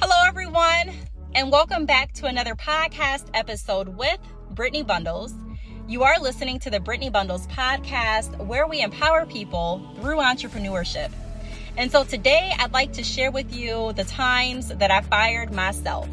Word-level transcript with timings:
Hello, 0.00 0.24
everyone, 0.26 0.92
and 1.34 1.52
welcome 1.52 1.84
back 1.84 2.14
to 2.14 2.24
another 2.24 2.54
podcast 2.54 3.26
episode 3.34 3.88
with 3.88 4.18
Brittney 4.54 4.86
Bundles. 4.86 5.34
You 5.86 6.04
are 6.04 6.18
listening 6.18 6.58
to 6.60 6.70
the 6.70 6.80
Brittney 6.80 7.12
Bundles 7.12 7.46
podcast, 7.48 8.46
where 8.46 8.66
we 8.66 8.80
empower 8.80 9.26
people 9.26 9.86
through 9.96 10.16
entrepreneurship. 10.16 11.12
And 11.76 11.92
so 11.92 12.04
today 12.04 12.54
I'd 12.58 12.72
like 12.72 12.94
to 12.94 13.02
share 13.02 13.30
with 13.30 13.54
you 13.54 13.92
the 13.92 14.04
times 14.04 14.68
that 14.68 14.90
I 14.90 15.02
fired 15.02 15.52
myself. 15.52 16.08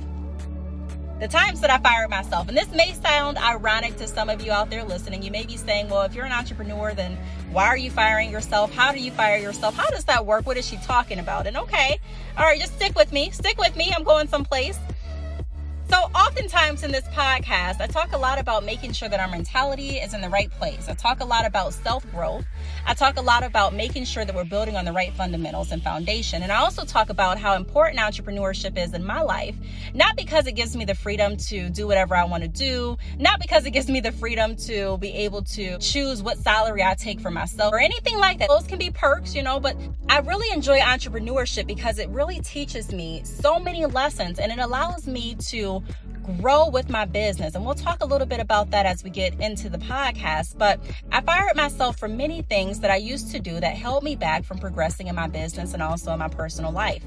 The 1.21 1.29
times 1.29 1.61
that 1.61 1.69
I 1.69 1.77
fired 1.77 2.09
myself. 2.09 2.49
And 2.49 2.57
this 2.57 2.71
may 2.73 2.93
sound 2.93 3.37
ironic 3.37 3.95
to 3.97 4.07
some 4.07 4.29
of 4.29 4.41
you 4.41 4.51
out 4.51 4.69
there 4.69 4.83
listening. 4.83 5.23
You 5.23 5.31
may 5.31 5.45
be 5.45 5.55
saying, 5.55 5.87
well, 5.87 6.01
if 6.01 6.13
you're 6.13 6.25
an 6.25 6.33
entrepreneur, 6.33 6.93
then 6.93 7.17
why 7.51 7.65
are 7.65 7.77
you 7.77 7.89
firing 7.89 8.29
yourself? 8.29 8.71
How 8.71 8.91
do 8.91 8.99
you 8.99 9.11
fire 9.11 9.37
yourself? 9.37 9.75
How 9.75 9.89
does 9.89 10.05
that 10.05 10.25
work? 10.25 10.45
What 10.45 10.57
is 10.57 10.67
she 10.67 10.77
talking 10.77 11.19
about? 11.19 11.47
And 11.47 11.57
okay, 11.57 11.99
all 12.37 12.45
right, 12.45 12.59
just 12.59 12.75
stick 12.75 12.95
with 12.95 13.11
me. 13.11 13.31
Stick 13.31 13.57
with 13.57 13.75
me. 13.75 13.91
I'm 13.95 14.03
going 14.03 14.27
someplace. 14.27 14.77
So, 15.89 15.97
oftentimes 16.13 16.83
in 16.83 16.91
this 16.91 17.07
podcast, 17.07 17.81
I 17.81 17.87
talk 17.87 18.13
a 18.13 18.17
lot 18.17 18.37
about 18.37 18.63
making 18.63 18.91
sure 18.91 19.09
that 19.09 19.19
our 19.19 19.27
mentality 19.27 19.97
is 19.97 20.13
in 20.13 20.21
the 20.21 20.29
right 20.29 20.51
place. 20.51 20.87
I 20.87 20.93
talk 20.93 21.19
a 21.19 21.25
lot 21.25 21.47
about 21.47 21.73
self 21.73 22.09
growth. 22.11 22.45
I 22.85 22.93
talk 22.93 23.17
a 23.17 23.21
lot 23.21 23.43
about 23.43 23.73
making 23.73 24.05
sure 24.05 24.23
that 24.23 24.35
we're 24.35 24.43
building 24.43 24.75
on 24.75 24.85
the 24.85 24.93
right 24.93 25.11
fundamentals 25.13 25.71
and 25.71 25.81
foundation. 25.81 26.43
And 26.43 26.51
I 26.51 26.57
also 26.57 26.85
talk 26.85 27.09
about 27.09 27.39
how 27.39 27.55
important 27.55 27.99
entrepreneurship 27.99 28.77
is 28.77 28.93
in 28.93 29.03
my 29.03 29.21
life, 29.21 29.55
not 29.95 30.15
because 30.15 30.45
it 30.45 30.51
gives 30.51 30.75
me 30.75 30.85
the 30.85 30.93
freedom 30.93 31.35
to 31.37 31.71
do 31.71 31.87
whatever 31.87 32.15
I 32.15 32.23
want 32.25 32.43
to 32.43 32.49
do, 32.49 32.95
not 33.17 33.39
because 33.39 33.65
it 33.65 33.71
gives 33.71 33.89
me 33.89 33.99
the 33.99 34.11
freedom 34.11 34.55
to 34.57 34.99
be 34.99 35.11
able 35.11 35.41
to 35.41 35.79
choose 35.79 36.21
what 36.21 36.37
salary 36.37 36.83
I 36.83 36.93
take 36.93 37.19
for 37.19 37.31
myself 37.31 37.73
or 37.73 37.79
anything 37.79 38.19
like 38.19 38.37
that. 38.37 38.49
Those 38.49 38.67
can 38.67 38.77
be 38.77 38.91
perks, 38.91 39.33
you 39.33 39.41
know, 39.41 39.59
but 39.59 39.75
I 40.07 40.19
really 40.19 40.53
enjoy 40.53 40.79
entrepreneurship 40.81 41.65
because 41.65 41.97
it 41.97 42.09
really 42.09 42.41
teaches 42.41 42.91
me 42.91 43.23
so 43.23 43.59
many 43.59 43.87
lessons 43.87 44.37
and 44.37 44.51
it 44.51 44.59
allows 44.59 45.07
me 45.07 45.33
to 45.47 45.78
grow 46.37 46.69
with 46.69 46.89
my 46.89 47.05
business. 47.05 47.55
And 47.55 47.65
we'll 47.65 47.75
talk 47.75 48.01
a 48.01 48.05
little 48.05 48.27
bit 48.27 48.39
about 48.39 48.71
that 48.71 48.85
as 48.85 49.03
we 49.03 49.09
get 49.09 49.39
into 49.39 49.69
the 49.69 49.77
podcast. 49.77 50.57
But 50.57 50.79
I 51.11 51.21
fired 51.21 51.55
myself 51.55 51.97
for 51.97 52.07
many 52.07 52.41
things 52.43 52.79
that 52.81 52.91
I 52.91 52.97
used 52.97 53.31
to 53.31 53.39
do 53.39 53.59
that 53.59 53.75
held 53.75 54.03
me 54.03 54.15
back 54.15 54.43
from 54.43 54.59
progressing 54.59 55.07
in 55.07 55.15
my 55.15 55.27
business 55.27 55.73
and 55.73 55.81
also 55.81 56.13
in 56.13 56.19
my 56.19 56.27
personal 56.27 56.71
life. 56.71 57.03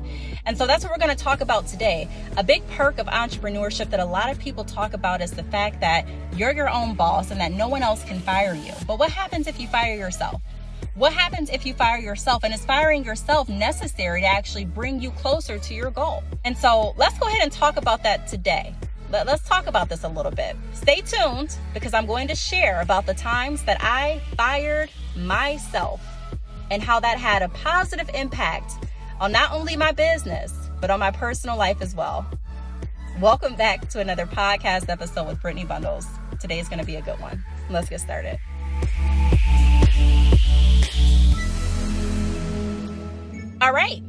And 0.47 0.57
so 0.57 0.67
that's 0.67 0.85
what 0.85 0.93
we're 0.93 1.05
going 1.05 1.17
to 1.17 1.23
talk 1.23 1.41
about 1.41 1.67
today. 1.67 2.09
A 2.37 2.45
big 2.45 2.67
perk 2.69 2.99
of 2.99 3.07
entrepreneurship 3.07 3.91
that 3.91 4.01
a 4.01 4.05
lot 4.05 4.31
of 4.31 4.39
people 4.39 4.65
talk 4.65 4.95
about 4.95 5.21
is 5.21 5.31
the 5.31 5.45
fact 5.45 5.81
that 5.81 6.07
you're 6.35 6.53
your 6.53 6.71
own 6.71 6.95
boss 6.95 7.31
and 7.31 7.41
that 7.41 7.53
no 7.53 7.69
one 7.69 7.83
else 7.83 8.05
can 8.05 8.19
fire 8.21 8.55
you. 8.55 8.73
But 8.87 8.99
what 8.99 9.11
happens 9.11 9.47
if 9.47 9.61
you 9.61 9.69
fire 9.69 9.95
yourself? 9.95 10.43
What 10.95 11.15
happens 11.15 11.49
if 11.49 11.65
you 11.65 11.73
fire 11.73 11.97
yourself? 11.97 12.45
And 12.45 12.53
is 12.53 12.67
firing 12.67 13.03
yourself 13.03 13.49
necessary 13.49 14.21
to 14.21 14.27
actually 14.27 14.67
bring 14.67 15.01
you 15.01 15.11
closer 15.13 15.59
to 15.59 15.75
your 15.75 15.91
goal? 15.91 16.23
And 16.45 16.55
so 16.57 16.93
let's 16.99 17.19
go 17.19 17.27
ahead 17.29 17.43
and 17.43 17.51
talk 17.51 17.79
about 17.79 18.03
that 18.03 18.27
today. 18.27 18.75
Let, 19.11 19.27
us 19.27 19.43
talk 19.49 19.67
about 19.67 19.89
this 19.89 20.05
a 20.05 20.09
little 20.09 20.33
bit. 20.33 20.55
Stay 20.75 21.01
tuned 21.01 21.57
because 21.73 21.95
I'm 21.95 22.05
going 22.05 22.29
to 22.29 22.35
share 22.35 22.83
about 22.83 23.07
the 23.07 23.15
times 23.15 23.63
that 23.65 23.79
I 23.81 24.21
fired 24.37 24.91
myself 25.17 26.03
and 26.71 26.83
how 26.83 27.01
that 27.01 27.19
had 27.19 27.41
a 27.41 27.49
positive 27.49 28.11
impact 28.15 28.73
on 29.19 29.33
not 29.33 29.51
only 29.53 29.77
my 29.77 29.93
business, 29.93 30.53
but 30.79 30.91
on 30.91 31.01
my 31.01 31.11
personal 31.11 31.57
life 31.57 31.81
as 31.81 31.95
well. 31.95 32.27
Welcome 33.19 33.55
back 33.55 33.89
to 33.91 34.01
another 34.01 34.27
podcast 34.27 34.91
episode 34.91 35.27
with 35.27 35.41
Brittney 35.41 35.67
Bundles. 35.67 36.07
Today 36.39 36.59
is 36.59 36.69
going 36.69 36.81
to 36.81 36.87
be 36.87 36.97
a 36.97 37.03
good 37.03 37.19
one. 37.19 37.43
Let's 37.71 37.89
get 37.89 38.01
started. 38.01 38.39
All 43.63 43.73
right. 43.73 44.03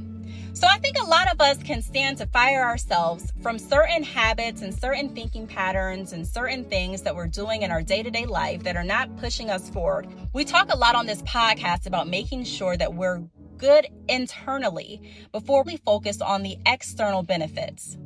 So 0.54 0.66
I 0.68 0.80
think 0.80 0.98
a 0.98 1.06
lot 1.06 1.32
of 1.32 1.40
us 1.40 1.62
can 1.62 1.84
stand 1.84 2.18
to 2.18 2.26
fire 2.26 2.64
ourselves 2.64 3.32
from 3.44 3.60
certain 3.60 4.02
habits 4.02 4.64
and 4.64 4.74
certain 4.74 5.10
thinking 5.14 5.46
patterns 5.46 6.12
and 6.12 6.26
certain 6.28 6.64
things 6.64 7.04
that 7.04 7.16
we're 7.16 7.28
doing 7.28 7.62
in 7.62 7.70
our 7.70 7.84
day 7.84 8.02
to 8.02 8.10
day 8.10 8.26
life 8.26 8.64
that 8.64 8.76
are 8.76 8.84
not 8.84 9.16
pushing 9.18 9.52
us 9.52 9.70
forward. 9.70 10.08
We 10.34 10.44
talk 10.44 10.74
a 10.74 10.76
lot 10.76 10.96
on 10.96 11.06
this 11.06 11.22
podcast 11.22 11.86
about 11.86 12.08
making 12.08 12.46
sure 12.46 12.76
that 12.78 12.96
we're 12.96 13.20
good 13.58 13.86
internally 14.10 15.28
before 15.32 15.62
we 15.62 15.78
focus 15.78 16.20
on 16.20 16.42
the 16.42 16.58
external 16.66 17.22
benefits. 17.22 18.00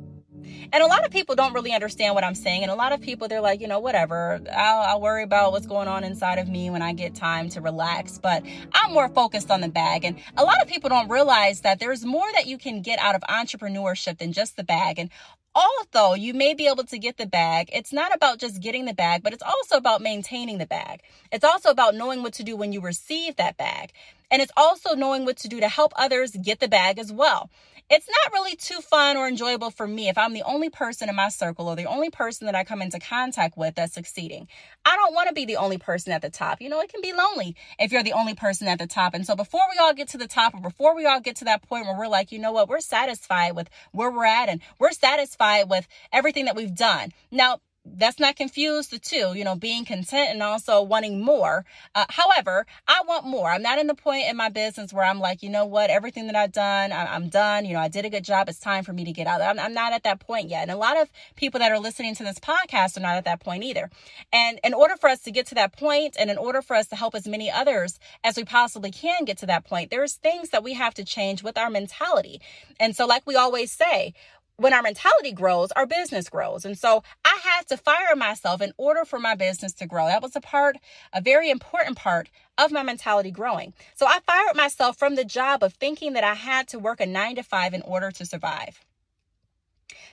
And 0.72 0.82
a 0.82 0.86
lot 0.86 1.04
of 1.04 1.10
people 1.10 1.34
don't 1.34 1.52
really 1.52 1.72
understand 1.72 2.14
what 2.14 2.24
I'm 2.24 2.34
saying. 2.34 2.62
And 2.62 2.70
a 2.70 2.74
lot 2.74 2.92
of 2.92 3.00
people, 3.00 3.28
they're 3.28 3.40
like, 3.40 3.60
you 3.60 3.68
know, 3.68 3.78
whatever. 3.78 4.40
I'll, 4.54 4.82
I'll, 4.82 5.00
worry 5.00 5.22
about 5.22 5.52
what's 5.52 5.66
going 5.66 5.88
on 5.88 6.02
inside 6.04 6.38
of 6.38 6.48
me 6.48 6.70
when 6.70 6.82
I 6.82 6.92
get 6.92 7.14
time 7.14 7.48
to 7.50 7.60
relax. 7.60 8.18
But 8.18 8.42
I'm 8.72 8.92
more 8.92 9.08
focused 9.08 9.50
on 9.50 9.60
the 9.60 9.68
bag. 9.68 10.04
And 10.04 10.18
a 10.36 10.44
lot 10.44 10.60
of 10.60 10.68
people 10.68 10.90
don't 10.90 11.08
realize 11.08 11.60
that 11.60 11.78
there's 11.78 12.04
more 12.04 12.26
that 12.34 12.46
you 12.46 12.58
can 12.58 12.82
get 12.82 12.98
out 12.98 13.14
of 13.14 13.22
entrepreneurship 13.22 14.18
than 14.18 14.32
just 14.32 14.56
the 14.56 14.64
bag. 14.64 14.98
And 14.98 15.10
although 15.54 16.14
you 16.14 16.34
may 16.34 16.54
be 16.54 16.66
able 16.66 16.84
to 16.84 16.98
get 16.98 17.16
the 17.16 17.26
bag, 17.26 17.70
it's 17.72 17.92
not 17.92 18.14
about 18.14 18.38
just 18.38 18.60
getting 18.60 18.84
the 18.84 18.94
bag, 18.94 19.22
but 19.22 19.32
it's 19.32 19.42
also 19.42 19.76
about 19.76 20.00
maintaining 20.00 20.58
the 20.58 20.66
bag. 20.66 21.00
It's 21.32 21.44
also 21.44 21.70
about 21.70 21.94
knowing 21.94 22.22
what 22.22 22.34
to 22.34 22.42
do 22.42 22.56
when 22.56 22.72
you 22.72 22.80
receive 22.80 23.36
that 23.36 23.56
bag. 23.56 23.92
And 24.30 24.42
it's 24.42 24.52
also 24.56 24.94
knowing 24.94 25.24
what 25.24 25.38
to 25.38 25.48
do 25.48 25.60
to 25.60 25.68
help 25.68 25.92
others 25.96 26.32
get 26.32 26.60
the 26.60 26.68
bag 26.68 26.98
as 26.98 27.12
well 27.12 27.50
it's 27.90 28.08
not 28.08 28.32
really 28.32 28.54
too 28.56 28.80
fun 28.80 29.16
or 29.16 29.26
enjoyable 29.26 29.70
for 29.70 29.86
me 29.86 30.08
if 30.08 30.18
I'm 30.18 30.34
the 30.34 30.42
only 30.42 30.68
person 30.68 31.08
in 31.08 31.16
my 31.16 31.30
circle 31.30 31.68
or 31.68 31.76
the 31.76 31.86
only 31.86 32.10
person 32.10 32.44
that 32.46 32.54
I 32.54 32.64
come 32.64 32.82
into 32.82 32.98
contact 32.98 33.56
with 33.56 33.76
that's 33.76 33.94
succeeding. 33.94 34.46
I 34.84 34.94
don't 34.96 35.14
want 35.14 35.28
to 35.28 35.34
be 35.34 35.46
the 35.46 35.56
only 35.56 35.78
person 35.78 36.12
at 36.12 36.20
the 36.20 36.28
top. 36.28 36.60
You 36.60 36.68
know, 36.68 36.80
it 36.80 36.92
can 36.92 37.00
be 37.00 37.14
lonely 37.14 37.56
if 37.78 37.90
you're 37.90 38.02
the 38.02 38.12
only 38.12 38.34
person 38.34 38.68
at 38.68 38.78
the 38.78 38.86
top. 38.86 39.14
And 39.14 39.26
so 39.26 39.34
before 39.34 39.62
we 39.70 39.78
all 39.78 39.94
get 39.94 40.08
to 40.08 40.18
the 40.18 40.28
top 40.28 40.54
or 40.54 40.60
before 40.60 40.94
we 40.94 41.06
all 41.06 41.20
get 41.20 41.36
to 41.36 41.44
that 41.46 41.62
point 41.62 41.86
where 41.86 41.96
we're 41.96 42.08
like, 42.08 42.30
you 42.30 42.38
know 42.38 42.52
what, 42.52 42.68
we're 42.68 42.80
satisfied 42.80 43.56
with 43.56 43.70
where 43.92 44.10
we're 44.10 44.26
at 44.26 44.48
and 44.50 44.60
we're 44.78 44.92
satisfied 44.92 45.70
with 45.70 45.88
everything 46.12 46.44
that 46.44 46.56
we've 46.56 46.74
done. 46.74 47.12
Now, 47.30 47.60
that's 47.96 48.18
not 48.18 48.36
confuse 48.36 48.88
the 48.88 48.98
two, 48.98 49.34
you 49.34 49.44
know, 49.44 49.54
being 49.54 49.84
content 49.84 50.30
and 50.30 50.42
also 50.42 50.82
wanting 50.82 51.20
more. 51.20 51.64
Uh, 51.94 52.06
however, 52.08 52.66
I 52.86 53.02
want 53.06 53.26
more. 53.26 53.50
I'm 53.50 53.62
not 53.62 53.78
in 53.78 53.86
the 53.86 53.94
point 53.94 54.28
in 54.28 54.36
my 54.36 54.48
business 54.48 54.92
where 54.92 55.04
I'm 55.04 55.20
like, 55.20 55.42
you 55.42 55.50
know 55.50 55.64
what, 55.64 55.90
everything 55.90 56.26
that 56.26 56.36
I've 56.36 56.52
done, 56.52 56.92
I, 56.92 57.14
am 57.14 57.28
done. 57.28 57.64
You 57.64 57.74
know, 57.74 57.80
I 57.80 57.88
did 57.88 58.04
a 58.04 58.10
good 58.10 58.24
job. 58.24 58.48
It's 58.48 58.58
time 58.58 58.84
for 58.84 58.92
me 58.92 59.04
to 59.04 59.12
get 59.12 59.26
out. 59.26 59.40
I'm, 59.40 59.58
I'm 59.58 59.74
not 59.74 59.92
at 59.92 60.04
that 60.04 60.20
point 60.20 60.48
yet. 60.48 60.62
And 60.62 60.70
a 60.70 60.76
lot 60.76 61.00
of 61.00 61.08
people 61.36 61.60
that 61.60 61.72
are 61.72 61.78
listening 61.78 62.14
to 62.16 62.24
this 62.24 62.38
podcast 62.38 62.96
are 62.96 63.00
not 63.00 63.16
at 63.16 63.24
that 63.24 63.40
point 63.40 63.64
either. 63.64 63.90
And 64.32 64.60
in 64.64 64.74
order 64.74 64.96
for 64.96 65.08
us 65.08 65.20
to 65.20 65.30
get 65.30 65.46
to 65.46 65.54
that 65.56 65.76
point 65.76 66.16
and 66.18 66.30
in 66.30 66.38
order 66.38 66.62
for 66.62 66.76
us 66.76 66.88
to 66.88 66.96
help 66.96 67.14
as 67.14 67.26
many 67.26 67.50
others 67.50 67.98
as 68.24 68.36
we 68.36 68.44
possibly 68.44 68.90
can 68.90 69.24
get 69.24 69.38
to 69.38 69.46
that 69.46 69.64
point, 69.64 69.90
there's 69.90 70.14
things 70.14 70.50
that 70.50 70.64
we 70.64 70.74
have 70.74 70.94
to 70.94 71.04
change 71.04 71.42
with 71.42 71.58
our 71.58 71.70
mentality. 71.70 72.40
And 72.80 72.94
so, 72.94 73.06
like 73.06 73.26
we 73.26 73.36
always 73.36 73.72
say, 73.72 74.14
when 74.58 74.74
our 74.74 74.82
mentality 74.82 75.32
grows, 75.32 75.70
our 75.72 75.86
business 75.86 76.28
grows. 76.28 76.64
And 76.64 76.76
so 76.76 77.04
I 77.24 77.38
had 77.42 77.68
to 77.68 77.76
fire 77.76 78.16
myself 78.16 78.60
in 78.60 78.72
order 78.76 79.04
for 79.04 79.20
my 79.20 79.36
business 79.36 79.72
to 79.74 79.86
grow. 79.86 80.06
That 80.06 80.20
was 80.20 80.34
a 80.34 80.40
part, 80.40 80.76
a 81.12 81.20
very 81.20 81.48
important 81.48 81.96
part 81.96 82.28
of 82.58 82.72
my 82.72 82.82
mentality 82.82 83.30
growing. 83.30 83.72
So 83.94 84.06
I 84.06 84.18
fired 84.26 84.56
myself 84.56 84.98
from 84.98 85.14
the 85.14 85.24
job 85.24 85.62
of 85.62 85.74
thinking 85.74 86.14
that 86.14 86.24
I 86.24 86.34
had 86.34 86.66
to 86.68 86.78
work 86.78 87.00
a 87.00 87.06
nine 87.06 87.36
to 87.36 87.44
five 87.44 87.72
in 87.72 87.82
order 87.82 88.10
to 88.10 88.26
survive. 88.26 88.80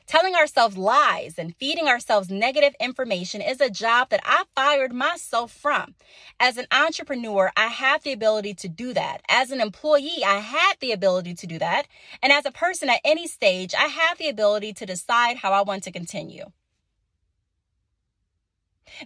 Telling 0.07 0.35
ourselves 0.35 0.77
lies 0.77 1.35
and 1.39 1.55
feeding 1.55 1.88
ourselves 1.88 2.29
negative 2.29 2.75
information 2.79 3.41
is 3.41 3.59
a 3.59 3.71
job 3.71 4.09
that 4.09 4.21
I 4.23 4.43
fired 4.55 4.93
myself 4.93 5.51
from. 5.51 5.95
As 6.39 6.57
an 6.57 6.67
entrepreneur, 6.71 7.51
I 7.57 7.67
have 7.67 8.03
the 8.03 8.11
ability 8.11 8.53
to 8.55 8.67
do 8.67 8.94
that. 8.94 9.21
As 9.27 9.49
an 9.49 9.61
employee, 9.61 10.23
I 10.23 10.39
had 10.39 10.73
the 10.79 10.91
ability 10.91 11.33
to 11.35 11.47
do 11.47 11.57
that. 11.57 11.88
And 12.21 12.31
as 12.31 12.45
a 12.45 12.51
person 12.51 12.89
at 12.89 13.01
any 13.03 13.25
stage, 13.25 13.73
I 13.73 13.88
have 13.88 14.19
the 14.19 14.29
ability 14.29 14.73
to 14.73 14.85
decide 14.85 15.38
how 15.38 15.53
I 15.53 15.63
want 15.63 15.83
to 15.83 15.91
continue. 15.91 16.45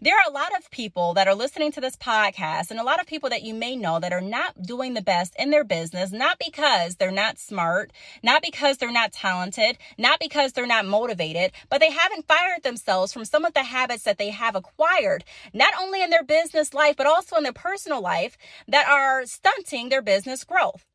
There 0.02 0.16
are 0.16 0.30
a 0.30 0.34
lot 0.34 0.56
of 0.58 0.70
people 0.72 1.14
that 1.16 1.28
are 1.28 1.36
listening 1.36 1.72
to 1.72 1.82
this 1.82 1.96
podcast 1.96 2.70
and 2.70 2.80
a 2.80 2.84
lot 2.84 3.00
of 3.00 3.08
people 3.08 3.30
that 3.30 3.44
you 3.44 3.54
may 3.54 3.76
know 3.76 4.00
that 4.00 4.14
are 4.14 4.22
not 4.22 4.62
doing 4.62 4.94
the 4.94 5.02
best 5.02 5.36
in 5.40 5.50
their 5.50 5.64
business, 5.64 6.12
not 6.12 6.38
because 6.38 6.96
they're 6.96 7.12
not 7.12 7.40
smart, 7.40 7.92
not 8.22 8.42
because 8.42 8.78
they're 8.78 8.92
not 8.92 9.14
talented, 9.14 9.78
not 9.98 10.20
because 10.20 10.54
they're 10.54 10.68
not 10.68 10.86
motivated, 10.86 11.54
but 11.70 11.80
they 11.80 11.92
haven't 11.92 12.28
fired 12.28 12.64
themselves 12.64 13.12
from 13.14 13.26
some 13.26 13.46
of 13.46 13.54
the 13.54 13.64
habits 13.64 14.04
that 14.04 14.18
they 14.18 14.30
have 14.30 14.56
acquired, 14.56 15.24
not 15.54 15.74
only 15.80 16.04
in 16.04 16.10
their 16.10 16.24
business 16.24 16.74
life, 16.74 16.96
but 16.96 17.08
also 17.08 17.38
in 17.38 17.44
their 17.44 17.54
personal 17.54 18.02
life 18.02 18.38
that 18.68 18.88
are 18.88 19.26
stunting 19.26 19.90
their 19.90 20.02
business 20.02 20.44
growth. 20.44 20.86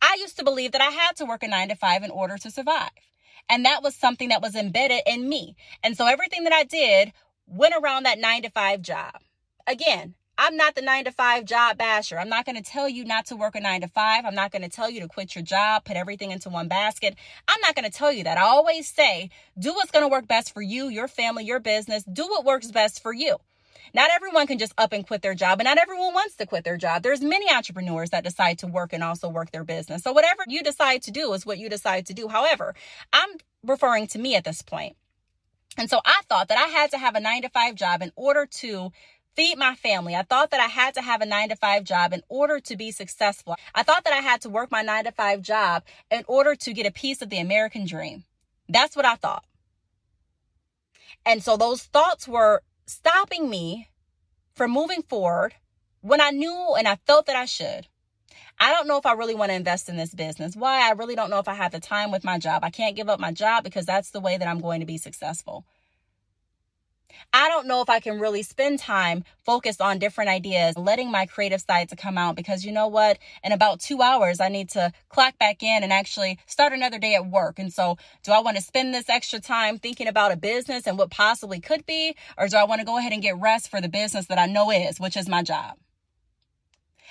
I 0.00 0.16
used 0.20 0.38
to 0.38 0.44
believe 0.44 0.72
that 0.72 0.80
I 0.80 0.90
had 0.90 1.16
to 1.16 1.26
work 1.26 1.42
a 1.42 1.48
nine 1.48 1.68
to 1.68 1.74
five 1.74 2.02
in 2.02 2.10
order 2.10 2.38
to 2.38 2.50
survive. 2.50 2.90
And 3.48 3.64
that 3.64 3.82
was 3.82 3.96
something 3.96 4.28
that 4.28 4.42
was 4.42 4.54
embedded 4.54 5.02
in 5.06 5.28
me. 5.28 5.56
And 5.82 5.96
so 5.96 6.06
everything 6.06 6.44
that 6.44 6.52
I 6.52 6.64
did 6.64 7.12
went 7.50 7.74
around 7.80 8.04
that 8.04 8.18
nine 8.18 8.42
to 8.42 8.50
five 8.50 8.80
job. 8.80 9.20
Again, 9.66 10.14
I'm 10.38 10.56
not 10.56 10.74
the 10.74 10.82
nine 10.82 11.04
to 11.04 11.12
five 11.12 11.44
job 11.44 11.76
basher. 11.76 12.18
I'm 12.18 12.30
not 12.30 12.46
going 12.46 12.56
to 12.56 12.62
tell 12.62 12.88
you 12.88 13.04
not 13.04 13.26
to 13.26 13.36
work 13.36 13.54
a 13.56 13.60
nine 13.60 13.82
to 13.82 13.88
five. 13.88 14.24
I'm 14.24 14.34
not 14.34 14.52
going 14.52 14.62
to 14.62 14.70
tell 14.70 14.88
you 14.88 15.00
to 15.00 15.08
quit 15.08 15.34
your 15.34 15.44
job, 15.44 15.84
put 15.84 15.96
everything 15.96 16.30
into 16.30 16.48
one 16.48 16.68
basket. 16.68 17.14
I'm 17.46 17.60
not 17.60 17.74
going 17.74 17.84
to 17.84 17.90
tell 17.90 18.10
you 18.10 18.24
that. 18.24 18.38
I 18.38 18.42
always 18.42 18.88
say, 18.88 19.28
do 19.58 19.74
what's 19.74 19.90
going 19.90 20.04
to 20.04 20.08
work 20.08 20.26
best 20.26 20.54
for 20.54 20.62
you, 20.62 20.88
your 20.88 21.08
family, 21.08 21.44
your 21.44 21.60
business. 21.60 22.04
Do 22.04 22.22
what 22.22 22.46
works 22.46 22.70
best 22.70 23.02
for 23.02 23.12
you. 23.12 23.36
Not 23.92 24.10
everyone 24.14 24.46
can 24.46 24.58
just 24.58 24.72
up 24.78 24.92
and 24.92 25.06
quit 25.06 25.20
their 25.20 25.34
job, 25.34 25.58
and 25.58 25.66
not 25.66 25.76
everyone 25.76 26.14
wants 26.14 26.36
to 26.36 26.46
quit 26.46 26.64
their 26.64 26.76
job. 26.76 27.02
There's 27.02 27.20
many 27.20 27.50
entrepreneurs 27.52 28.10
that 28.10 28.24
decide 28.24 28.60
to 28.60 28.66
work 28.66 28.92
and 28.92 29.02
also 29.02 29.28
work 29.28 29.50
their 29.50 29.64
business. 29.64 30.02
So 30.02 30.12
whatever 30.12 30.44
you 30.46 30.62
decide 30.62 31.02
to 31.02 31.10
do 31.10 31.32
is 31.32 31.44
what 31.44 31.58
you 31.58 31.68
decide 31.68 32.06
to 32.06 32.14
do. 32.14 32.28
However, 32.28 32.74
I'm 33.12 33.30
referring 33.64 34.06
to 34.08 34.18
me 34.18 34.36
at 34.36 34.44
this 34.44 34.62
point. 34.62 34.96
And 35.76 35.88
so 35.88 36.00
I 36.04 36.22
thought 36.28 36.48
that 36.48 36.58
I 36.58 36.68
had 36.68 36.90
to 36.90 36.98
have 36.98 37.14
a 37.14 37.20
nine 37.20 37.42
to 37.42 37.48
five 37.48 37.74
job 37.74 38.02
in 38.02 38.12
order 38.16 38.46
to 38.46 38.92
feed 39.34 39.56
my 39.56 39.74
family. 39.74 40.14
I 40.14 40.22
thought 40.22 40.50
that 40.50 40.60
I 40.60 40.66
had 40.66 40.94
to 40.94 41.02
have 41.02 41.20
a 41.20 41.26
nine 41.26 41.48
to 41.50 41.56
five 41.56 41.84
job 41.84 42.12
in 42.12 42.22
order 42.28 42.60
to 42.60 42.76
be 42.76 42.90
successful. 42.90 43.56
I 43.74 43.82
thought 43.82 44.04
that 44.04 44.12
I 44.12 44.18
had 44.18 44.40
to 44.42 44.48
work 44.48 44.70
my 44.70 44.82
nine 44.82 45.04
to 45.04 45.12
five 45.12 45.42
job 45.42 45.84
in 46.10 46.24
order 46.26 46.54
to 46.56 46.72
get 46.72 46.86
a 46.86 46.90
piece 46.90 47.22
of 47.22 47.30
the 47.30 47.38
American 47.38 47.86
dream. 47.86 48.24
That's 48.68 48.96
what 48.96 49.06
I 49.06 49.14
thought. 49.14 49.44
And 51.24 51.42
so 51.42 51.56
those 51.56 51.82
thoughts 51.82 52.26
were 52.26 52.62
stopping 52.86 53.48
me 53.48 53.88
from 54.54 54.72
moving 54.72 55.02
forward 55.02 55.54
when 56.00 56.20
I 56.20 56.30
knew 56.30 56.74
and 56.76 56.88
I 56.88 56.96
felt 57.06 57.26
that 57.26 57.36
I 57.36 57.44
should. 57.44 57.86
I 58.62 58.72
don't 58.72 58.86
know 58.86 58.98
if 58.98 59.06
I 59.06 59.12
really 59.12 59.34
want 59.34 59.50
to 59.50 59.54
invest 59.54 59.88
in 59.88 59.96
this 59.96 60.14
business. 60.14 60.54
Why? 60.54 60.86
I 60.86 60.92
really 60.92 61.14
don't 61.14 61.30
know 61.30 61.38
if 61.38 61.48
I 61.48 61.54
have 61.54 61.72
the 61.72 61.80
time 61.80 62.10
with 62.10 62.24
my 62.24 62.38
job. 62.38 62.62
I 62.62 62.68
can't 62.68 62.94
give 62.94 63.08
up 63.08 63.18
my 63.18 63.32
job 63.32 63.64
because 63.64 63.86
that's 63.86 64.10
the 64.10 64.20
way 64.20 64.36
that 64.36 64.46
I'm 64.46 64.60
going 64.60 64.80
to 64.80 64.86
be 64.86 64.98
successful. 64.98 65.64
I 67.32 67.48
don't 67.48 67.66
know 67.66 67.80
if 67.80 67.88
I 67.88 68.00
can 68.00 68.20
really 68.20 68.42
spend 68.42 68.78
time 68.78 69.24
focused 69.44 69.80
on 69.80 69.98
different 69.98 70.30
ideas, 70.30 70.76
letting 70.76 71.10
my 71.10 71.24
creative 71.26 71.62
side 71.62 71.88
to 71.88 71.96
come 71.96 72.18
out 72.18 72.36
because 72.36 72.64
you 72.64 72.70
know 72.70 72.86
what? 72.86 73.18
In 73.42 73.52
about 73.52 73.80
two 73.80 74.02
hours, 74.02 74.40
I 74.40 74.48
need 74.48 74.68
to 74.70 74.92
clock 75.08 75.38
back 75.38 75.62
in 75.62 75.82
and 75.82 75.92
actually 75.92 76.38
start 76.46 76.72
another 76.72 76.98
day 76.98 77.14
at 77.14 77.26
work. 77.26 77.58
And 77.58 77.72
so 77.72 77.96
do 78.22 78.32
I 78.32 78.40
want 78.40 78.58
to 78.58 78.62
spend 78.62 78.92
this 78.92 79.08
extra 79.08 79.40
time 79.40 79.78
thinking 79.78 80.06
about 80.06 80.32
a 80.32 80.36
business 80.36 80.86
and 80.86 80.98
what 80.98 81.10
possibly 81.10 81.60
could 81.60 81.86
be? 81.86 82.14
Or 82.36 82.46
do 82.46 82.56
I 82.56 82.64
want 82.64 82.80
to 82.80 82.86
go 82.86 82.98
ahead 82.98 83.12
and 83.12 83.22
get 83.22 83.38
rest 83.38 83.70
for 83.70 83.80
the 83.80 83.88
business 83.88 84.26
that 84.26 84.38
I 84.38 84.46
know 84.46 84.70
is, 84.70 85.00
which 85.00 85.16
is 85.16 85.28
my 85.28 85.42
job? 85.42 85.76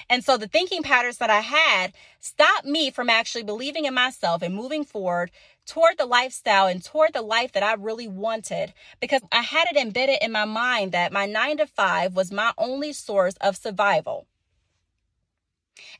And 0.09 0.23
so 0.23 0.37
the 0.37 0.47
thinking 0.47 0.83
patterns 0.83 1.17
that 1.17 1.29
I 1.29 1.41
had 1.41 1.93
stopped 2.19 2.65
me 2.65 2.91
from 2.91 3.09
actually 3.09 3.43
believing 3.43 3.85
in 3.85 3.93
myself 3.93 4.41
and 4.41 4.53
moving 4.53 4.83
forward 4.83 5.31
toward 5.65 5.97
the 5.97 6.05
lifestyle 6.05 6.67
and 6.67 6.83
toward 6.83 7.13
the 7.13 7.21
life 7.21 7.51
that 7.51 7.63
I 7.63 7.73
really 7.73 8.07
wanted 8.07 8.73
because 8.99 9.21
I 9.31 9.41
had 9.41 9.67
it 9.69 9.77
embedded 9.77 10.17
in 10.21 10.31
my 10.31 10.45
mind 10.45 10.91
that 10.91 11.11
my 11.11 11.25
nine 11.25 11.57
to 11.57 11.67
five 11.67 12.15
was 12.15 12.31
my 12.31 12.53
only 12.57 12.93
source 12.93 13.35
of 13.41 13.57
survival. 13.57 14.25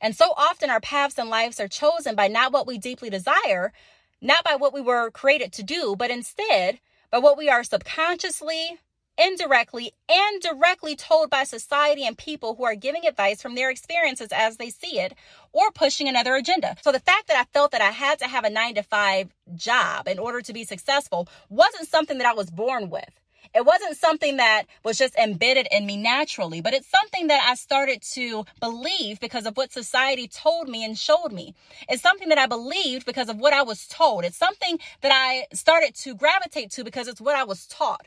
And 0.00 0.16
so 0.16 0.32
often 0.36 0.70
our 0.70 0.80
paths 0.80 1.18
and 1.18 1.30
lives 1.30 1.60
are 1.60 1.68
chosen 1.68 2.14
by 2.14 2.28
not 2.28 2.52
what 2.52 2.66
we 2.66 2.78
deeply 2.78 3.10
desire, 3.10 3.72
not 4.20 4.44
by 4.44 4.56
what 4.56 4.74
we 4.74 4.80
were 4.80 5.10
created 5.10 5.52
to 5.54 5.62
do, 5.62 5.94
but 5.96 6.10
instead 6.10 6.80
by 7.10 7.18
what 7.18 7.38
we 7.38 7.48
are 7.48 7.64
subconsciously, 7.64 8.78
indirectly 9.18 9.92
and 10.08 10.40
directly 10.40 10.96
told 10.96 11.30
by 11.30 11.44
society 11.44 12.06
and 12.06 12.16
people 12.16 12.54
who 12.54 12.64
are 12.64 12.74
giving 12.74 13.06
advice 13.06 13.42
from 13.42 13.54
their 13.54 13.70
experiences 13.70 14.28
as 14.32 14.56
they 14.56 14.70
see 14.70 14.98
it 14.98 15.14
or 15.52 15.70
pushing 15.70 16.08
another 16.08 16.34
agenda. 16.34 16.76
So 16.82 16.92
the 16.92 17.00
fact 17.00 17.28
that 17.28 17.36
I 17.36 17.44
felt 17.52 17.72
that 17.72 17.82
I 17.82 17.90
had 17.90 18.18
to 18.20 18.26
have 18.26 18.44
a 18.44 18.50
nine 18.50 18.74
to 18.74 18.82
five 18.82 19.34
job 19.54 20.08
in 20.08 20.18
order 20.18 20.40
to 20.42 20.52
be 20.52 20.64
successful 20.64 21.28
wasn't 21.48 21.88
something 21.88 22.18
that 22.18 22.26
I 22.26 22.34
was 22.34 22.50
born 22.50 22.90
with. 22.90 23.10
It 23.52 23.66
wasn't 23.66 23.96
something 23.96 24.36
that 24.36 24.66
was 24.84 24.96
just 24.96 25.16
embedded 25.16 25.66
in 25.72 25.84
me 25.84 25.96
naturally, 25.96 26.60
but 26.60 26.72
it's 26.72 26.88
something 26.88 27.26
that 27.28 27.42
I 27.50 27.54
started 27.56 28.00
to 28.12 28.44
believe 28.60 29.18
because 29.18 29.44
of 29.44 29.56
what 29.56 29.72
society 29.72 30.28
told 30.28 30.68
me 30.68 30.84
and 30.84 30.96
showed 30.96 31.32
me. 31.32 31.54
It's 31.88 32.02
something 32.02 32.28
that 32.28 32.38
I 32.38 32.46
believed 32.46 33.06
because 33.06 33.28
of 33.28 33.40
what 33.40 33.52
I 33.52 33.62
was 33.62 33.88
told. 33.88 34.24
It's 34.24 34.36
something 34.36 34.78
that 35.00 35.10
I 35.12 35.46
started 35.52 35.96
to 35.96 36.14
gravitate 36.14 36.70
to 36.72 36.84
because 36.84 37.08
it's 37.08 37.20
what 37.20 37.34
I 37.34 37.42
was 37.42 37.66
taught 37.66 38.06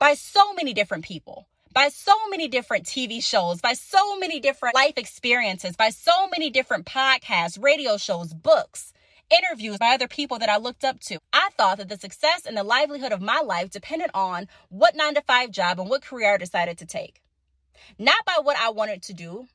by 0.00 0.14
so 0.14 0.54
many 0.54 0.72
different 0.72 1.04
people, 1.04 1.46
by 1.74 1.90
so 1.90 2.14
many 2.30 2.48
different 2.48 2.86
TV 2.86 3.22
shows, 3.22 3.60
by 3.60 3.74
so 3.74 4.18
many 4.18 4.40
different 4.40 4.74
life 4.74 4.94
experiences, 4.96 5.76
by 5.76 5.90
so 5.90 6.26
many 6.28 6.48
different 6.48 6.86
podcasts, 6.86 7.62
radio 7.62 7.98
shows, 7.98 8.32
books, 8.32 8.94
interviews 9.30 9.76
by 9.76 9.92
other 9.92 10.08
people 10.08 10.38
that 10.38 10.48
I 10.48 10.56
looked 10.56 10.84
up 10.84 11.00
to. 11.00 11.18
I 11.34 11.50
thought 11.56 11.76
that 11.78 11.90
the 11.90 11.98
success 11.98 12.46
and 12.46 12.56
the 12.56 12.64
livelihood 12.64 13.12
of 13.12 13.20
my 13.20 13.42
life 13.44 13.70
depended 13.70 14.10
on 14.14 14.48
what 14.70 14.96
nine 14.96 15.14
to 15.16 15.20
five 15.20 15.50
job 15.50 15.78
and 15.78 15.90
what 15.90 16.02
career 16.02 16.32
I 16.32 16.38
decided 16.38 16.78
to 16.78 16.86
take. 16.86 17.20
Not 17.98 18.24
by 18.24 18.38
what 18.42 18.56
I 18.56 18.70
wanted 18.70 19.02
to 19.02 19.12
do, 19.12 19.48